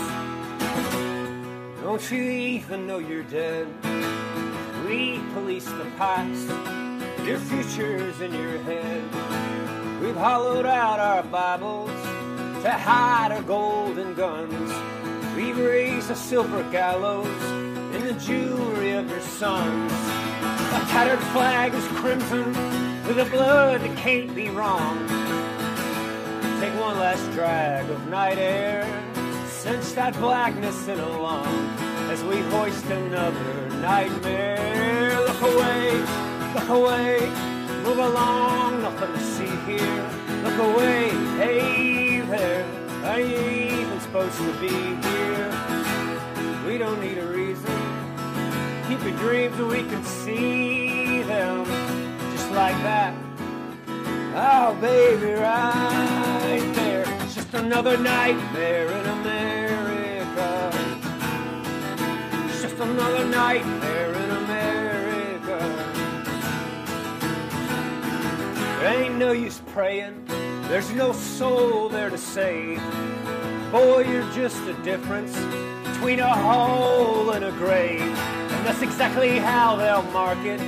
Don't 1.85 2.11
you 2.11 2.23
even 2.23 2.87
know 2.87 2.97
you're 2.97 3.25
dead? 3.25 3.69
We 4.89 5.21
police 5.35 5.67
the 5.67 5.85
past. 5.99 6.49
Your 7.27 7.39
future's 7.39 8.23
in 8.23 8.33
your 8.33 8.57
head. 8.63 9.03
We've 10.01 10.17
hollowed 10.17 10.65
out 10.65 10.99
our 10.99 11.23
Bibles 11.25 11.91
to 12.63 12.71
hide 12.71 13.33
our 13.33 13.43
golden 13.43 14.15
guns. 14.15 14.73
We've 15.37 15.59
raised 15.59 16.11
a 16.11 16.17
silver 16.17 16.63
gallows 16.71 17.45
in 17.95 18.03
the 18.07 18.15
jewelry 18.15 18.93
of 18.93 19.11
your 19.11 19.21
sons. 19.21 19.93
A 19.93 20.81
tattered 20.89 21.23
flag 21.35 21.75
is 21.75 21.85
crimson 21.89 22.47
with 23.07 23.19
a 23.19 23.27
blood 23.27 23.83
that 23.83 23.99
can't 23.99 24.35
be 24.35 24.49
wrong. 24.49 25.07
Take 26.61 26.81
one 26.81 26.99
last 26.99 27.31
drag 27.33 27.91
of 27.91 28.09
night 28.09 28.39
air, 28.39 29.04
cinch 29.65 29.95
that 29.95 30.13
blackness 30.21 30.89
in 30.89 31.01
along 31.01 31.49
as 32.13 32.23
we 32.23 32.39
hoist 32.53 32.85
another 32.85 33.71
nightmare. 33.81 35.19
Look 35.21 35.41
away, 35.41 35.91
look 36.53 36.69
away, 36.69 37.21
move 37.83 37.97
along, 37.97 38.83
nothing 38.83 39.13
to 39.15 39.21
see 39.21 39.57
here. 39.65 40.11
Look 40.45 40.59
away, 40.59 41.09
hey 41.41 42.21
there, 42.21 42.67
are 43.05 43.21
you 43.21 43.39
even 43.81 44.01
supposed 44.01 44.37
to 44.37 44.53
be 44.61 44.69
here? 44.69 45.51
We 46.67 46.77
don't 46.77 47.01
need 47.01 47.17
a 47.17 47.27
reason. 47.27 47.79
Keep 48.87 49.03
your 49.03 49.17
dreams 49.17 49.57
so 49.57 49.67
we 49.67 49.83
can 49.85 50.05
see 50.05 51.23
them, 51.23 51.65
just 52.33 52.51
like 52.51 52.77
that. 52.83 53.15
Oh, 54.37 54.77
baby, 54.79 55.33
right 55.33 56.73
there. 56.75 57.07
It's 57.23 57.35
just 57.35 57.55
another 57.55 57.97
nightmare 57.97 58.89
in 58.89 59.07
a 59.07 59.13
America. 59.13 59.44
Just 62.77 62.89
another 62.89 63.25
nightmare 63.27 64.13
in 64.15 64.31
America. 64.31 65.59
There 68.81 69.03
ain't 69.03 69.17
no 69.17 69.33
use 69.33 69.61
praying. 69.69 70.25
There's 70.69 70.91
no 70.93 71.13
soul 71.13 71.89
there 71.89 72.11
to 72.11 72.19
save. 72.19 72.83
Boy, 73.71 74.05
you're 74.11 74.29
just 74.33 74.61
a 74.67 74.73
difference 74.83 75.37
between 75.89 76.21
a 76.21 76.35
hole 76.35 77.31
and 77.31 77.45
a 77.45 77.53
grave. 77.53 78.01
And 78.01 78.67
that's 78.67 78.83
exactly 78.83 79.39
how 79.39 79.77
they'll 79.77 80.11
mark 80.13 80.39
it, 80.39 80.61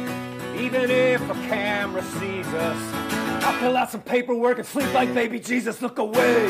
even 0.61 0.91
if 0.91 1.21
a 1.29 1.35
camera 1.49 2.03
sees 2.03 2.47
us. 2.47 2.95
I'll 3.45 3.59
fill 3.61 3.77
out 3.77 3.91
some 3.91 4.03
paperwork 4.03 4.59
and 4.59 4.67
sleep 4.67 4.93
like 4.93 5.13
baby 5.13 5.41
Jesus. 5.41 5.83
Look 5.83 5.99
away, 5.99 6.47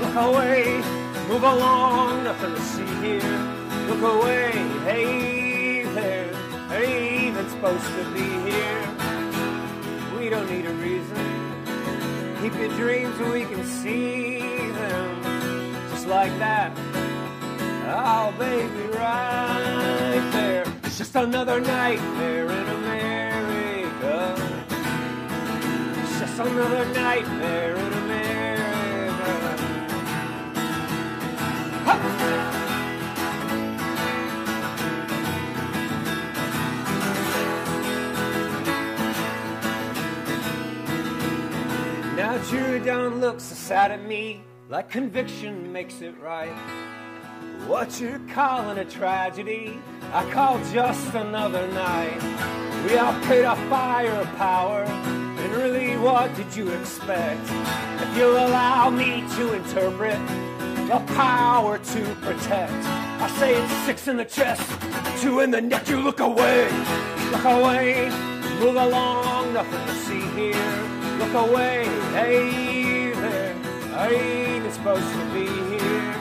look 0.00 0.14
away, 0.14 0.76
move 1.28 1.42
along, 1.42 2.24
nothing 2.24 2.54
to 2.54 2.60
see 2.60 2.86
here. 3.06 3.53
Look 3.88 4.02
away, 4.02 4.50
hey 4.84 5.84
there, 5.94 6.32
ain't 6.72 7.36
even 7.36 7.48
supposed 7.50 7.84
to 7.84 8.04
be 8.14 8.28
here. 8.50 8.82
We 10.18 10.30
don't 10.30 10.48
need 10.50 10.66
a 10.66 10.72
reason. 10.72 11.44
Keep 12.40 12.54
your 12.56 12.68
dreams 12.76 13.16
so 13.18 13.32
we 13.32 13.44
can 13.44 13.64
see 13.64 14.38
them, 14.70 15.22
just 15.90 16.06
like 16.06 16.36
that. 16.38 16.72
Oh, 17.86 18.32
baby, 18.38 18.86
right 18.96 20.30
there. 20.32 20.64
It's 20.84 20.96
just 20.98 21.14
another 21.14 21.60
nightmare 21.60 22.50
in 22.50 22.68
America. 22.68 24.34
It's 26.02 26.18
just 26.20 26.38
another 26.38 26.84
nightmare 26.94 27.76
in 27.76 27.92
America. 27.92 28.03
Now 42.54 42.66
jury 42.66 42.78
down 42.78 43.20
looks 43.20 43.42
so 43.42 43.54
sad 43.56 43.90
at 43.90 44.06
me, 44.06 44.40
like 44.68 44.88
conviction 44.88 45.72
makes 45.72 46.00
it 46.02 46.14
right. 46.20 46.54
What 47.66 48.00
you're 48.00 48.20
calling 48.32 48.78
a 48.78 48.84
tragedy, 48.84 49.80
I 50.12 50.30
call 50.30 50.60
just 50.72 51.14
another 51.14 51.66
night. 51.72 52.22
We 52.84 52.96
all 52.96 53.18
paid 53.24 53.44
a 53.44 53.56
fire 53.68 54.24
power, 54.36 54.84
and 54.84 55.52
really, 55.54 55.96
what 55.96 56.32
did 56.36 56.54
you 56.54 56.68
expect? 56.70 57.42
If 58.00 58.16
you'll 58.16 58.36
allow 58.36 58.88
me 58.88 59.24
to 59.36 59.54
interpret 59.54 60.18
the 60.86 61.02
power 61.14 61.78
to 61.78 62.14
protect, 62.22 62.72
I 62.72 63.36
say 63.36 63.60
it's 63.60 63.72
six 63.84 64.06
in 64.06 64.16
the 64.16 64.24
chest, 64.24 64.62
two 65.20 65.40
in 65.40 65.50
the 65.50 65.60
neck. 65.60 65.88
You 65.88 66.00
look 66.00 66.20
away, 66.20 66.70
look 67.32 67.44
away, 67.44 68.10
move 68.60 68.76
along, 68.76 69.54
nothing 69.54 69.86
to 69.86 69.94
see 69.94 70.20
here. 70.36 70.73
Look 71.18 71.34
away, 71.34 71.84
hey 72.12 73.12
there, 73.12 73.56
I 73.94 74.08
ain't 74.08 74.72
supposed 74.72 75.12
to 75.12 75.24
be 75.32 75.46
here. 75.46 76.14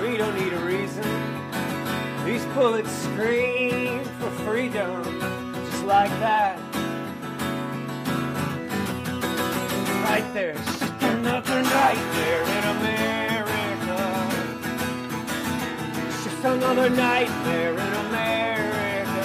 We 0.00 0.16
don't 0.16 0.34
need 0.38 0.52
a 0.52 0.58
reason. 0.60 1.04
These 2.24 2.44
bullets 2.54 2.90
scream 2.90 4.04
for 4.20 4.30
freedom, 4.44 5.02
just 5.70 5.84
like 5.84 6.10
that. 6.20 6.58
Right 10.04 10.32
there, 10.32 10.56
another 11.00 11.62
nightmare 11.62 12.42
in 12.42 12.64
America. 12.76 14.00
Just 16.22 16.44
another 16.44 16.88
nightmare 16.90 17.72
in 17.72 17.92
America. 18.06 19.24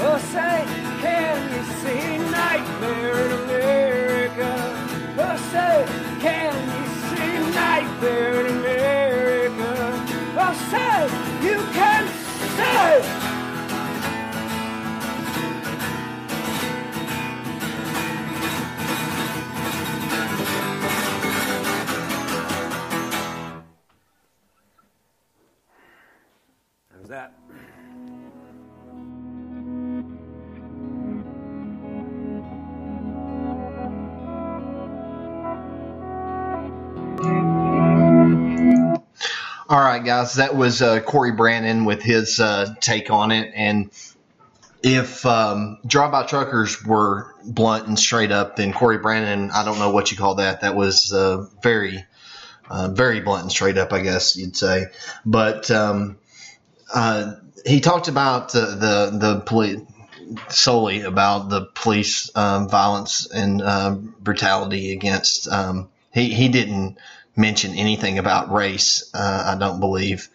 Oh, 0.00 0.18
say, 0.32 0.85
can 1.16 1.38
you 1.54 1.62
see 1.80 2.18
nightmare 2.30 3.26
in 3.26 3.32
America? 3.44 4.50
Oh, 5.18 5.36
say, 5.52 5.76
can 6.20 6.52
you 6.76 6.86
see 7.08 7.32
nightmare 7.54 8.40
in 8.40 8.46
America? 8.58 9.70
Oh, 10.44 10.54
say, 10.70 10.96
you 11.46 11.58
can 11.78 12.04
say. 12.56 13.05
All 39.68 39.80
right, 39.80 40.04
guys, 40.04 40.34
that 40.34 40.54
was 40.54 40.80
uh, 40.80 41.00
Corey 41.00 41.32
Branan 41.32 41.84
with 41.86 42.00
his 42.02 42.38
uh, 42.38 42.74
take 42.80 43.10
on 43.10 43.32
it, 43.32 43.52
and 43.54 43.90
if 44.82 45.26
um, 45.26 45.78
drive-by 45.84 46.24
truckers 46.26 46.84
were 46.84 47.34
blunt 47.44 47.88
and 47.88 47.98
straight 47.98 48.30
up, 48.30 48.54
then 48.54 48.72
Corey 48.72 48.98
Branan, 48.98 49.50
I 49.52 49.64
don't 49.64 49.80
know 49.80 49.90
what 49.90 50.12
you 50.12 50.16
call 50.16 50.36
that. 50.36 50.60
That 50.60 50.76
was 50.76 51.12
uh, 51.12 51.46
very, 51.62 52.04
uh, 52.70 52.88
very 52.88 53.20
blunt 53.20 53.42
and 53.42 53.50
straight 53.50 53.78
up, 53.78 53.92
I 53.92 54.00
guess 54.02 54.36
you'd 54.36 54.56
say. 54.56 54.86
But 55.24 55.70
um, 55.72 56.18
uh, 56.94 57.34
he 57.64 57.80
talked 57.80 58.06
about 58.06 58.52
the 58.52 58.60
the, 58.60 59.18
the 59.18 59.40
police 59.40 59.80
solely 60.48 61.02
about 61.02 61.48
the 61.48 61.66
police 61.74 62.30
um, 62.36 62.68
violence 62.68 63.26
and 63.26 63.62
uh, 63.62 63.90
brutality 63.90 64.92
against. 64.92 65.48
Um, 65.48 65.88
he 66.16 66.32
he 66.32 66.48
didn't 66.48 66.96
mention 67.36 67.74
anything 67.74 68.18
about 68.18 68.50
race. 68.50 69.10
Uh, 69.14 69.54
I 69.54 69.58
don't 69.58 69.80
believe. 69.80 70.30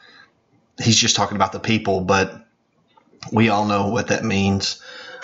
He's 0.80 0.96
just 0.96 1.15
talking 1.15 1.36
about 1.36 1.52
the 1.52 1.60
people, 1.60 2.02
but 2.02 2.46
we 3.32 3.50
all 3.50 3.65
know 3.65 3.88
what 3.88 4.10
that 4.10 4.24
means. 4.24 4.80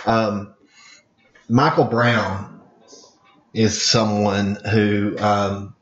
Um, 0.06 0.56
Michael 1.48 1.86
Brown 1.86 2.60
is 3.54 3.82
someone 3.82 4.56
who, 4.56 5.16
um, 5.20 5.76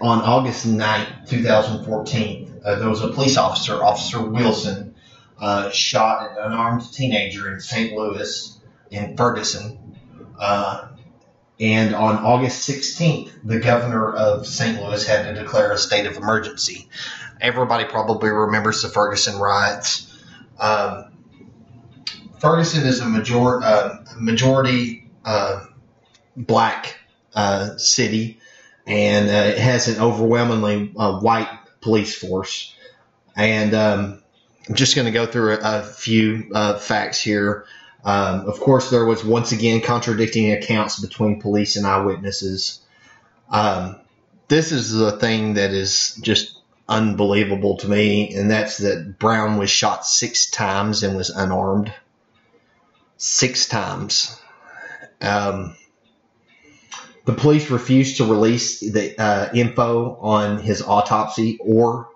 on 0.00 0.20
August 0.22 0.66
9th, 0.66 1.28
2014, 1.28 2.60
uh, 2.64 2.76
there 2.76 2.88
was 2.88 3.02
a 3.02 3.08
police 3.08 3.36
officer, 3.36 3.82
Officer 3.82 4.24
Wilson, 4.24 4.94
uh, 5.40 5.70
shot 5.70 6.30
an 6.30 6.36
unarmed 6.38 6.92
teenager 6.92 7.52
in 7.52 7.60
St. 7.60 7.92
Louis 7.92 8.60
in 8.90 9.16
Ferguson. 9.16 9.96
Uh, 10.38 10.88
and 11.62 11.94
on 11.94 12.16
August 12.16 12.68
16th, 12.68 13.30
the 13.44 13.60
governor 13.60 14.12
of 14.12 14.48
St. 14.48 14.82
Louis 14.82 15.06
had 15.06 15.32
to 15.32 15.40
declare 15.40 15.70
a 15.70 15.78
state 15.78 16.06
of 16.06 16.16
emergency. 16.16 16.88
Everybody 17.40 17.84
probably 17.84 18.30
remembers 18.30 18.82
the 18.82 18.88
Ferguson 18.88 19.38
riots. 19.38 20.12
Um, 20.58 21.12
Ferguson 22.40 22.84
is 22.84 22.98
a 22.98 23.06
major, 23.06 23.62
uh, 23.62 24.04
majority 24.18 25.08
uh, 25.24 25.66
black 26.36 26.98
uh, 27.32 27.76
city, 27.76 28.40
and 28.84 29.28
uh, 29.28 29.52
it 29.52 29.58
has 29.58 29.86
an 29.86 30.02
overwhelmingly 30.02 30.92
uh, 30.96 31.20
white 31.20 31.48
police 31.80 32.16
force. 32.16 32.74
And 33.36 33.72
um, 33.72 34.22
I'm 34.68 34.74
just 34.74 34.96
going 34.96 35.06
to 35.06 35.12
go 35.12 35.26
through 35.26 35.54
a, 35.54 35.60
a 35.62 35.82
few 35.84 36.50
uh, 36.52 36.78
facts 36.80 37.20
here. 37.20 37.66
Um, 38.04 38.46
of 38.46 38.58
course, 38.58 38.90
there 38.90 39.04
was 39.04 39.24
once 39.24 39.52
again 39.52 39.80
contradicting 39.80 40.52
accounts 40.52 41.00
between 41.00 41.40
police 41.40 41.76
and 41.76 41.86
eyewitnesses. 41.86 42.80
Um, 43.48 44.00
this 44.48 44.72
is 44.72 44.92
the 44.92 45.12
thing 45.12 45.54
that 45.54 45.70
is 45.70 46.18
just 46.20 46.58
unbelievable 46.88 47.76
to 47.78 47.88
me, 47.88 48.34
and 48.34 48.50
that's 48.50 48.78
that 48.78 49.18
Brown 49.18 49.56
was 49.56 49.70
shot 49.70 50.04
six 50.04 50.50
times 50.50 51.02
and 51.02 51.16
was 51.16 51.30
unarmed 51.30 51.92
six 53.22 53.66
times. 53.68 54.38
Um, 55.20 55.76
the 57.24 57.34
police 57.34 57.70
refused 57.70 58.16
to 58.16 58.24
release 58.24 58.80
the 58.80 59.14
uh, 59.16 59.50
info 59.54 60.16
on 60.16 60.58
his 60.58 60.82
autopsy 60.82 61.58
or 61.60 62.08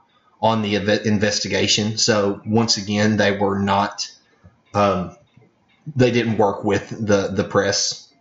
on 0.42 0.62
the 0.62 0.74
investigation. 1.06 1.96
So 1.96 2.42
once 2.44 2.76
again, 2.76 3.16
they 3.16 3.36
were 3.36 3.60
not. 3.60 4.10
Um, 4.74 5.16
they 5.94 6.10
didn't 6.10 6.38
work 6.38 6.64
with 6.64 6.88
the 6.88 7.28
the 7.28 7.44
press. 7.44 8.12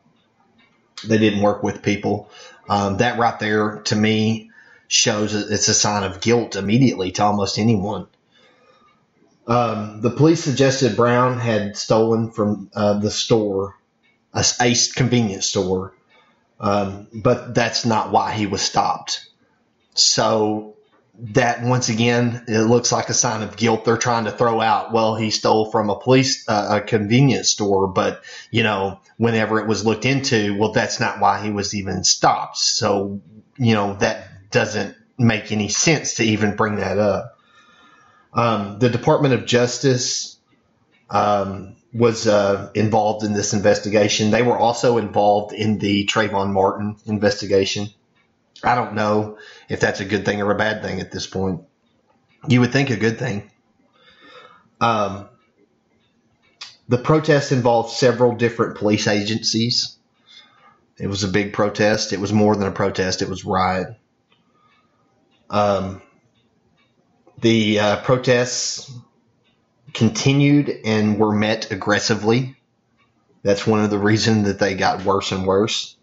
They 1.07 1.17
didn't 1.17 1.41
work 1.41 1.63
with 1.63 1.81
people. 1.81 2.29
Um, 2.69 2.97
that 2.97 3.19
right 3.19 3.39
there, 3.39 3.81
to 3.85 3.95
me, 3.95 4.51
shows 4.87 5.33
it's 5.33 5.67
a 5.67 5.73
sign 5.73 6.03
of 6.03 6.21
guilt 6.21 6.55
immediately 6.55 7.11
to 7.11 7.23
almost 7.23 7.59
anyone. 7.59 8.07
Um, 9.47 10.01
the 10.01 10.09
police 10.09 10.43
suggested 10.43 10.95
Brown 10.95 11.39
had 11.39 11.77
stolen 11.77 12.31
from 12.31 12.69
uh, 12.73 12.99
the 12.99 13.11
store, 13.11 13.75
a 14.33 14.43
Ace 14.61 14.91
convenience 14.91 15.45
store, 15.45 15.93
um, 16.59 17.07
but 17.13 17.53
that's 17.53 17.85
not 17.85 18.11
why 18.11 18.31
he 18.31 18.47
was 18.47 18.61
stopped. 18.61 19.27
So 19.93 20.74
that 21.19 21.63
once 21.63 21.89
again, 21.89 22.43
it 22.47 22.61
looks 22.61 22.91
like 22.91 23.09
a 23.09 23.13
sign 23.13 23.41
of 23.41 23.55
guilt. 23.55 23.85
They're 23.85 23.97
trying 23.97 24.25
to 24.25 24.31
throw 24.31 24.59
out. 24.61 24.91
Well, 24.91 25.15
he 25.15 25.29
stole 25.29 25.71
from 25.71 25.89
a 25.89 25.99
police 25.99 26.47
uh, 26.47 26.81
a 26.81 26.81
convenience 26.81 27.49
store, 27.49 27.87
but 27.87 28.23
you 28.51 28.63
know, 28.63 28.99
whenever 29.17 29.59
it 29.59 29.67
was 29.67 29.85
looked 29.85 30.05
into, 30.05 30.57
well, 30.57 30.71
that's 30.71 30.99
not 30.99 31.19
why 31.19 31.41
he 31.41 31.51
was 31.51 31.73
even 31.73 32.03
stopped. 32.03 32.57
So 32.57 33.21
you 33.57 33.73
know 33.73 33.95
that 33.95 34.51
doesn't 34.51 34.95
make 35.17 35.51
any 35.51 35.69
sense 35.69 36.15
to 36.15 36.23
even 36.23 36.55
bring 36.55 36.77
that 36.77 36.97
up. 36.97 37.37
Um, 38.33 38.79
the 38.79 38.89
Department 38.89 39.33
of 39.33 39.45
Justice 39.45 40.37
um, 41.09 41.77
was 41.93 42.27
uh, 42.27 42.69
involved 42.75 43.25
in 43.25 43.31
this 43.31 43.53
investigation. 43.53 44.31
They 44.31 44.41
were 44.41 44.57
also 44.57 44.97
involved 44.97 45.53
in 45.53 45.77
the 45.79 46.05
Trayvon 46.05 46.51
Martin 46.51 46.97
investigation. 47.05 47.87
I 48.65 48.75
don't 48.75 48.93
know 48.93 49.37
if 49.69 49.79
that's 49.79 49.99
a 49.99 50.05
good 50.05 50.25
thing 50.25 50.41
or 50.41 50.51
a 50.51 50.57
bad 50.57 50.81
thing 50.81 50.99
at 50.99 51.11
this 51.11 51.27
point. 51.27 51.61
You 52.47 52.61
would 52.61 52.71
think 52.71 52.89
a 52.89 52.95
good 52.95 53.19
thing. 53.19 53.49
Um, 54.81 55.29
the 56.87 56.97
protest 56.97 57.51
involved 57.51 57.91
several 57.91 58.35
different 58.35 58.77
police 58.77 59.07
agencies. 59.07 59.97
It 60.97 61.07
was 61.07 61.23
a 61.23 61.27
big 61.27 61.53
protest. 61.53 62.13
It 62.13 62.19
was 62.19 62.31
more 62.31 62.55
than 62.55 62.67
a 62.67 62.71
protest. 62.71 63.21
It 63.21 63.29
was 63.29 63.45
riot. 63.45 63.95
Um, 65.49 66.01
the 67.41 67.79
uh, 67.79 68.01
protests 68.01 68.91
continued 69.93 70.69
and 70.85 71.19
were 71.19 71.33
met 71.33 71.71
aggressively. 71.71 72.55
That's 73.43 73.67
one 73.67 73.83
of 73.83 73.89
the 73.89 73.99
reasons 73.99 74.47
that 74.47 74.59
they 74.59 74.75
got 74.75 75.05
worse 75.05 75.31
and 75.31 75.45
worse. 75.45 75.95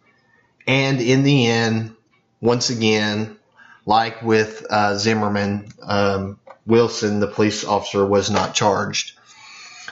And 0.67 1.01
in 1.01 1.25
the 1.25 1.47
end, 1.47 1.97
once 2.43 2.69
again, 2.69 3.39
like 3.87 4.23
with 4.23 4.67
uh, 4.69 4.97
Zimmerman, 4.97 5.69
um, 5.83 6.39
Wilson, 6.67 7.21
the 7.21 7.29
police 7.29 7.65
officer, 7.65 8.05
was 8.05 8.31
not 8.31 8.55
charged. 8.55 9.17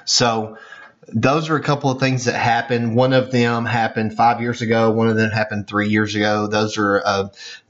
So 0.05 0.59
those 1.13 1.49
are 1.49 1.57
a 1.57 1.63
couple 1.63 1.91
of 1.91 1.99
things 1.99 2.27
that 2.27 2.35
happened. 2.35 2.95
One 2.95 3.13
of 3.13 3.31
them 3.31 3.65
happened 3.65 4.17
five 4.17 4.41
years 4.41 4.63
ago. 4.63 4.91
One 4.91 5.09
of 5.09 5.17
them 5.17 5.31
happened 5.31 5.67
three 5.67 5.89
years 5.89 6.15
ago. 6.15 6.47
Those 6.47 6.79
are 6.79 7.03
uh, 7.05 7.29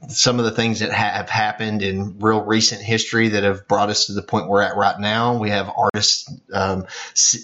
some 0.09 0.39
of 0.39 0.45
the 0.45 0.51
things 0.51 0.79
that 0.79 0.91
have 0.91 1.29
happened 1.29 1.81
in 1.81 2.19
real 2.19 2.43
recent 2.43 2.81
history 2.81 3.29
that 3.29 3.43
have 3.43 3.67
brought 3.67 3.89
us 3.89 4.07
to 4.07 4.13
the 4.13 4.21
point 4.21 4.47
we're 4.47 4.61
at 4.61 4.75
right 4.75 4.99
now. 4.99 5.37
We 5.37 5.49
have 5.49 5.71
artists 5.75 6.31
um, 6.53 6.85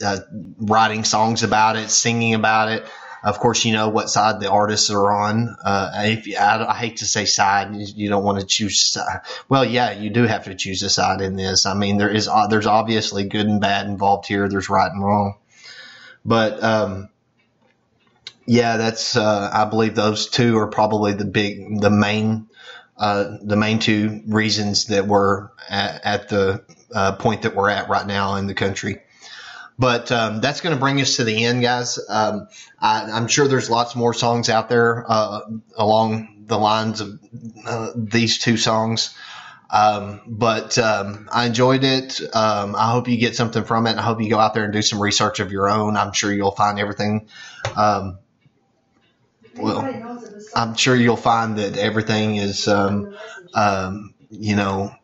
uh, 0.04 0.20
writing 0.60 1.04
songs 1.04 1.44
about 1.44 1.78
it, 1.78 1.90
singing 1.90 2.34
about 2.34 2.72
it. 2.72 2.86
Of 3.24 3.40
course, 3.40 3.66
you 3.66 3.74
know 3.74 3.90
what 3.90 4.10
side 4.10 4.40
the 4.40 4.50
artists 4.50 4.90
are 4.90 5.12
on. 5.12 5.56
Uh, 5.64 5.92
if 6.06 6.40
I, 6.40 6.66
I, 6.66 6.76
hate 6.76 6.98
to 6.98 7.06
say 7.06 7.26
side, 7.26 7.74
you 7.74 8.10
don't 8.10 8.24
want 8.24 8.40
to 8.40 8.46
choose. 8.46 8.80
Side. 8.80 9.22
Well, 9.50 9.66
yeah, 9.66 9.92
you 9.92 10.10
do 10.10 10.24
have 10.24 10.46
to 10.46 10.56
choose 10.56 10.84
a 10.84 10.90
side 10.90 11.22
in 11.22 11.36
this. 11.36 11.66
I 11.66 11.74
mean, 11.74 11.98
there 11.98 12.10
is 12.10 12.28
uh, 12.28 12.48
there's 12.48 12.68
obviously 12.68 13.24
good 13.24 13.48
and 13.48 13.60
bad 13.60 13.88
involved 13.88 14.28
here. 14.28 14.48
There's 14.48 14.70
right 14.70 14.92
and 14.92 15.04
wrong. 15.04 15.36
But 16.24 16.64
um, 16.64 17.10
yeah, 18.46 18.78
that's 18.78 19.16
uh, 19.18 19.50
I 19.54 19.66
believe 19.66 19.96
those 19.96 20.30
two 20.30 20.58
are 20.58 20.68
probably 20.68 21.14
the 21.14 21.26
big, 21.26 21.82
the 21.82 21.90
main, 21.90 22.48
uh, 22.98 23.38
the 23.42 23.58
main 23.58 23.80
two 23.80 24.22
reasons 24.28 24.86
that 24.86 25.06
we're 25.06 25.50
at, 25.70 26.06
at 26.06 26.30
the 26.30 26.64
uh, 26.94 27.14
point 27.18 27.42
that 27.42 27.56
we're 27.56 27.70
at 27.70 27.90
right 27.90 28.08
now 28.08 28.36
in 28.36 28.48
the 28.48 28.54
country. 28.54 29.02
But 29.80 30.12
um, 30.12 30.42
that's 30.42 30.62
going 30.62 30.76
to 30.76 30.80
bring 30.80 31.00
us 31.02 31.18
to 31.18 31.24
the 31.24 31.46
end, 31.46 31.62
guys. 31.62 32.00
Um, 32.10 32.48
I, 32.80 33.18
am 33.18 33.28
sure 33.28 33.48
there's 33.48 33.70
lots 33.70 33.96
more 33.96 34.14
songs 34.14 34.50
out 34.50 34.70
there 34.70 35.06
uh, 35.08 35.42
along 35.76 36.46
the 36.48 36.58
lines 36.58 37.02
of 37.02 37.20
uh, 37.66 37.92
these 37.96 38.40
two 38.40 38.58
songs. 38.58 39.16
Um, 39.70 40.22
but 40.26 40.78
um, 40.78 41.30
I 41.32 41.46
enjoyed 41.46 41.84
it. 41.84 42.20
Um, 42.34 42.76
I 42.76 42.90
hope 42.92 43.08
you 43.08 43.18
get 43.18 43.36
something 43.36 43.66
from 43.66 43.86
it. 43.86 43.98
I 43.98 44.02
hope 44.02 44.22
you 44.22 44.30
go 44.30 44.40
out 44.40 44.54
there 44.54 44.64
and 44.64 44.74
do 44.74 44.82
some 44.82 45.02
research 45.02 45.40
of 45.40 45.52
your 45.52 45.70
own. 45.70 45.98
I'm 45.98 46.14
sure 46.14 46.32
you'll 46.32 46.52
find 46.52 46.80
everything. 46.80 47.28
Um, 47.76 48.20
well, 49.56 50.34
I'm 50.56 50.76
sure 50.76 50.96
you'll 50.96 51.18
find 51.18 51.58
that 51.58 51.78
everything 51.78 52.38
is, 52.38 52.68
um, 52.68 53.16
um, 53.54 54.14
you 54.30 54.56
know, 54.56 54.96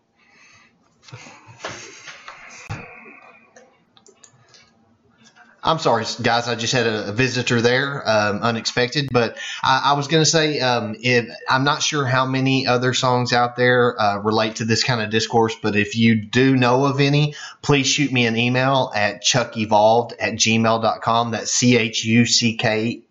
I'm 5.64 5.80
sorry, 5.80 6.06
guys. 6.22 6.50
I 6.50 6.56
just 6.56 6.74
had 6.74 6.88
a, 6.88 7.14
visitor 7.14 7.62
there, 7.62 8.04
um, 8.08 8.42
unexpected. 8.42 9.10
But 9.12 9.38
I, 9.64 9.82
I 9.86 9.94
was 9.94 10.08
going 10.08 10.22
to 10.22 10.30
say, 10.30 10.60
um, 10.60 10.96
if, 11.00 11.30
I'm 11.50 11.64
not 11.64 11.82
sure 11.82 12.06
how 12.06 12.26
many 12.26 12.68
other 12.68 12.94
songs 12.94 13.32
out 13.32 13.56
there 13.56 14.00
uh, 14.00 14.18
relate 14.18 14.58
to 14.58 14.66
this 14.66 14.84
kind 14.84 15.02
of 15.02 15.10
discourse, 15.10 15.56
but 15.56 15.76
if 15.76 15.96
you 15.96 16.16
do 16.16 16.58
know 16.58 16.86
of 16.86 17.00
any, 17.00 17.36
please 17.62 17.88
shoot 17.88 18.12
me 18.12 18.26
an 18.26 18.36
email 18.36 18.92
at 18.94 19.24
chuckevolved 19.24 20.14
at 20.20 20.34
gmail.com. 20.34 21.32
That's 21.32 21.52
C 21.52 21.78
H 21.78 22.04
U 22.04 22.26
C 22.26 22.58
K 22.58 23.02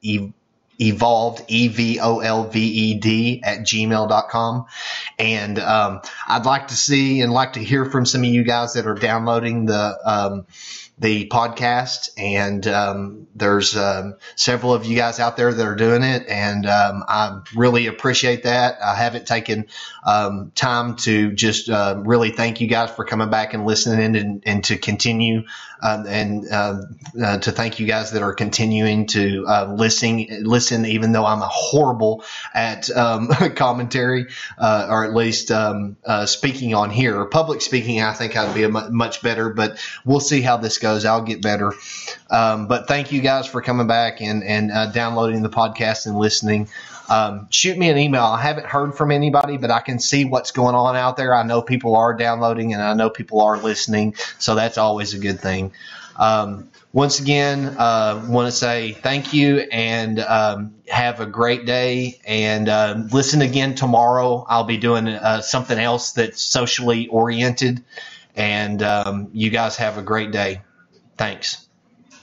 evolved 0.81 1.45
e-v-o-l-v-e-d 1.49 3.41
at 3.45 3.61
gmail.com 3.61 4.67
and 5.19 5.59
um, 5.59 6.01
i'd 6.29 6.47
like 6.47 6.69
to 6.69 6.75
see 6.75 7.21
and 7.21 7.31
like 7.31 7.53
to 7.53 7.61
hear 7.63 7.85
from 7.85 8.07
some 8.07 8.23
of 8.23 8.27
you 8.27 8.43
guys 8.43 8.73
that 8.73 8.87
are 8.87 8.95
downloading 8.95 9.67
the 9.67 9.99
um, 10.05 10.47
the 11.03 11.27
podcast, 11.27 12.11
and 12.17 12.65
um, 12.69 13.27
there's 13.35 13.77
um, 13.77 14.15
several 14.37 14.73
of 14.73 14.87
you 14.87 14.97
guys 14.97 15.19
out 15.19 15.37
there 15.37 15.53
that 15.53 15.67
are 15.67 15.75
doing 15.75 16.05
it, 16.05 16.29
and 16.29 16.65
um, 16.65 17.03
I 17.09 17.41
really 17.57 17.89
appreciate 17.89 18.45
that. 18.45 18.81
I 18.81 18.95
haven't 18.95 19.27
taken 19.27 19.67
um, 20.05 20.53
time 20.55 20.95
to 20.99 21.33
just 21.33 21.69
uh, 21.69 22.01
really 22.07 22.31
thank 22.31 22.61
you 22.61 22.69
guys 22.69 22.93
for 22.93 23.05
coming 23.05 23.31
back 23.31 23.53
and 23.53 23.67
listening 23.67 24.15
and, 24.15 24.43
and 24.47 24.65
to 24.65 24.79
continue 24.79 25.43
and 25.83 26.47
uh, 26.51 26.81
to 27.39 27.51
thank 27.51 27.81
you 27.81 27.87
guys 27.87 28.13
that 28.13 28.23
are 28.23 28.35
continuing 28.35 29.07
to 29.07 29.45
uh, 29.47 29.75
listen, 29.75 30.87
even 30.87 31.13
though 31.13 31.27
I'm 31.27 31.41
horrible 31.43 32.25
at 32.55 32.89
commentary 33.57 34.27
uh, 34.59 34.87
or 34.89 35.05
at 35.05 35.15
least 35.15 35.51
uh, 35.51 36.27
speaking 36.27 36.75
on 36.75 36.91
here. 36.91 37.19
Or 37.19 37.27
public 37.27 37.63
speaking, 37.63 38.01
I 38.01 38.13
think 38.13 38.37
I'd 38.37 38.55
be 38.55 38.67
much 38.69 39.23
better, 39.23 39.51
but 39.51 39.79
we'll 40.05 40.21
see 40.21 40.41
how 40.41 40.57
this 40.57 40.79
goes. 40.79 40.92
I'll 41.05 41.23
get 41.23 41.43
better. 41.43 41.73
Um, 42.31 42.67
but 42.67 42.89
thank 42.89 43.13
you 43.13 43.21
guys 43.21 43.47
for 43.47 43.63
coming 43.63 43.87
back 43.87 44.21
and, 44.21 44.43
and 44.43 44.71
uh, 44.71 44.87
downloading 44.87 45.43
the 45.43 45.51
podcast 45.51 46.07
and 46.07 46.17
listening. 46.17 46.69
Um, 47.09 47.49
shoot 47.51 47.77
me 47.77 47.91
an 47.91 47.99
email. 47.99 48.25
I 48.25 48.41
haven't 48.41 48.67
heard 48.67 48.95
from 48.95 49.11
anybody, 49.11 49.57
but 49.59 49.71
I 49.71 49.81
can 49.81 49.99
see 49.99 50.25
what's 50.25 50.51
going 50.51 50.75
on 50.75 50.97
out 50.97 51.17
there. 51.17 51.35
I 51.35 51.43
know 51.43 51.61
people 51.61 51.97
are 51.97 52.15
downloading 52.15 52.73
and 52.73 52.83
I 52.83 52.95
know 52.95 53.11
people 53.11 53.43
are 53.43 53.59
listening, 53.59 54.15
so 54.39 54.55
that's 54.55 54.79
always 54.79 55.13
a 55.13 55.19
good 55.19 55.41
thing. 55.41 55.73
Um, 56.17 56.71
once 56.93 57.21
again, 57.21 57.75
uh, 57.79 58.25
want 58.29 58.47
to 58.47 58.53
say 58.53 58.93
thank 58.93 59.33
you 59.33 59.59
and 59.59 60.21
um, 60.21 60.75
have 60.89 61.21
a 61.21 61.27
great 61.27 61.65
day. 61.65 62.21
And 62.27 62.69
uh, 62.69 63.03
listen 63.13 63.41
again 63.41 63.75
tomorrow. 63.75 64.45
I'll 64.49 64.65
be 64.65 64.77
doing 64.77 65.09
uh, 65.09 65.41
something 65.41 65.79
else 65.79 66.13
that's 66.13 66.41
socially 66.41 67.09
oriented. 67.09 67.83
And 68.37 68.83
um, 68.83 69.31
you 69.33 69.51
guys 69.51 69.77
have 69.77 69.99
a 69.99 70.03
great 70.03 70.33
day. 70.33 70.63
Thanks. 71.17 71.69